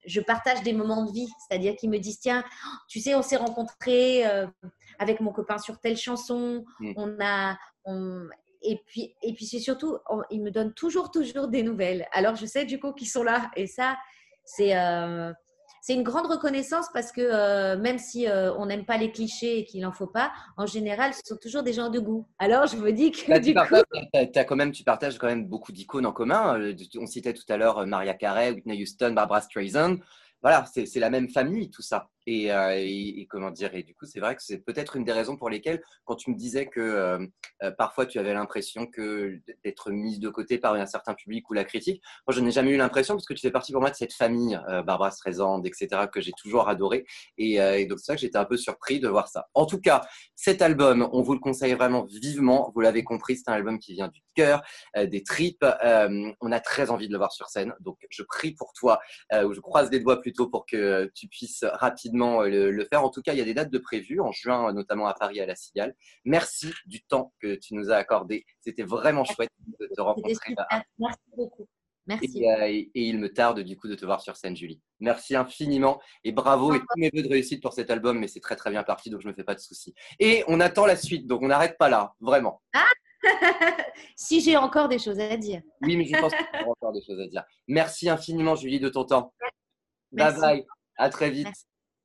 [0.05, 1.27] je, partage des moments de vie.
[1.47, 2.43] C'est-à-dire qu'ils me disent tiens,
[2.89, 4.47] tu sais, on s'est rencontrés euh,
[4.99, 6.65] avec mon copain sur telle chanson.
[6.79, 6.93] Mm.
[6.97, 7.57] On a.
[8.61, 9.97] et puis, et puis c'est surtout,
[10.29, 12.07] ils me donnent toujours, toujours des nouvelles.
[12.11, 13.51] Alors, je sais du coup qu'ils sont là.
[13.55, 13.97] Et ça,
[14.45, 14.73] c'est
[15.89, 19.57] c'est une grande reconnaissance parce que euh, même si euh, on n'aime pas les clichés
[19.57, 22.27] et qu'il n'en faut pas, en général, ce sont toujours des gens de goût.
[22.37, 24.43] Alors, je me dis que du coup...
[24.47, 26.59] quand même, tu partages quand même beaucoup d'icônes en commun.
[26.59, 29.97] Euh, on citait tout à l'heure Maria Carey, Whitney Houston, Barbara Streisand.
[30.43, 32.07] Voilà, c'est la même famille, tout ça.
[32.29, 35.49] Euh, et, comment dire du coup, c'est vrai que c'est peut-être une des raisons pour
[35.49, 37.25] lesquelles, quand tu me disais que euh,
[37.63, 38.87] euh, parfois tu avais l'impression
[39.63, 42.71] d'être mise de côté par un certain public ou la critique, moi je n'ai jamais
[42.71, 45.87] eu l'impression parce que tu fais partie pour moi de cette famille, Barbara Streisand, etc.,
[46.11, 47.05] que j'ai toujours adoré.
[47.37, 49.47] Et, donc c'est ça que j'étais un peu surpris de voir ça.
[49.53, 50.01] En tout cas,
[50.35, 52.71] cet album, on vous le conseille vraiment vivement.
[52.75, 54.61] Vous l'avez compris, c'est un album qui vient du cœur,
[54.95, 55.65] des tripes.
[56.41, 57.73] on a très envie de le voir sur scène.
[57.79, 58.99] Donc je prie pour toi,
[59.33, 63.03] ou je croise les doigts plutôt pour que tu puisses rapidement euh, le, faire.
[63.03, 65.39] En tout cas, il y a des dates de prévues, en juin notamment à Paris
[65.39, 65.95] à la Cigale.
[66.25, 68.45] Merci du temps que tu nous as accordé.
[68.61, 69.49] C'était vraiment chouette
[69.79, 70.55] de te rencontrer.
[70.97, 71.67] Merci beaucoup.
[72.09, 72.43] Merci.
[72.43, 74.81] Euh, et, il me tarde du coup de te voir sur scène, Julie.
[74.99, 78.39] Merci infiniment et bravo et tous mes voeux de réussite pour cet album, mais c'est
[78.39, 79.93] très très bien parti, donc je ne me fais pas de soucis.
[80.19, 82.63] Et on attend la suite, donc on n'arrête pas là, vraiment.
[82.73, 82.87] Ah
[84.15, 85.61] si j'ai encore des choses à dire.
[85.81, 87.43] Oui, mais je pense qu'il y encore des choses à dire.
[87.67, 89.33] Merci infiniment, Julie, de ton temps.
[90.11, 90.65] Bye bye.
[90.97, 91.47] À très vite.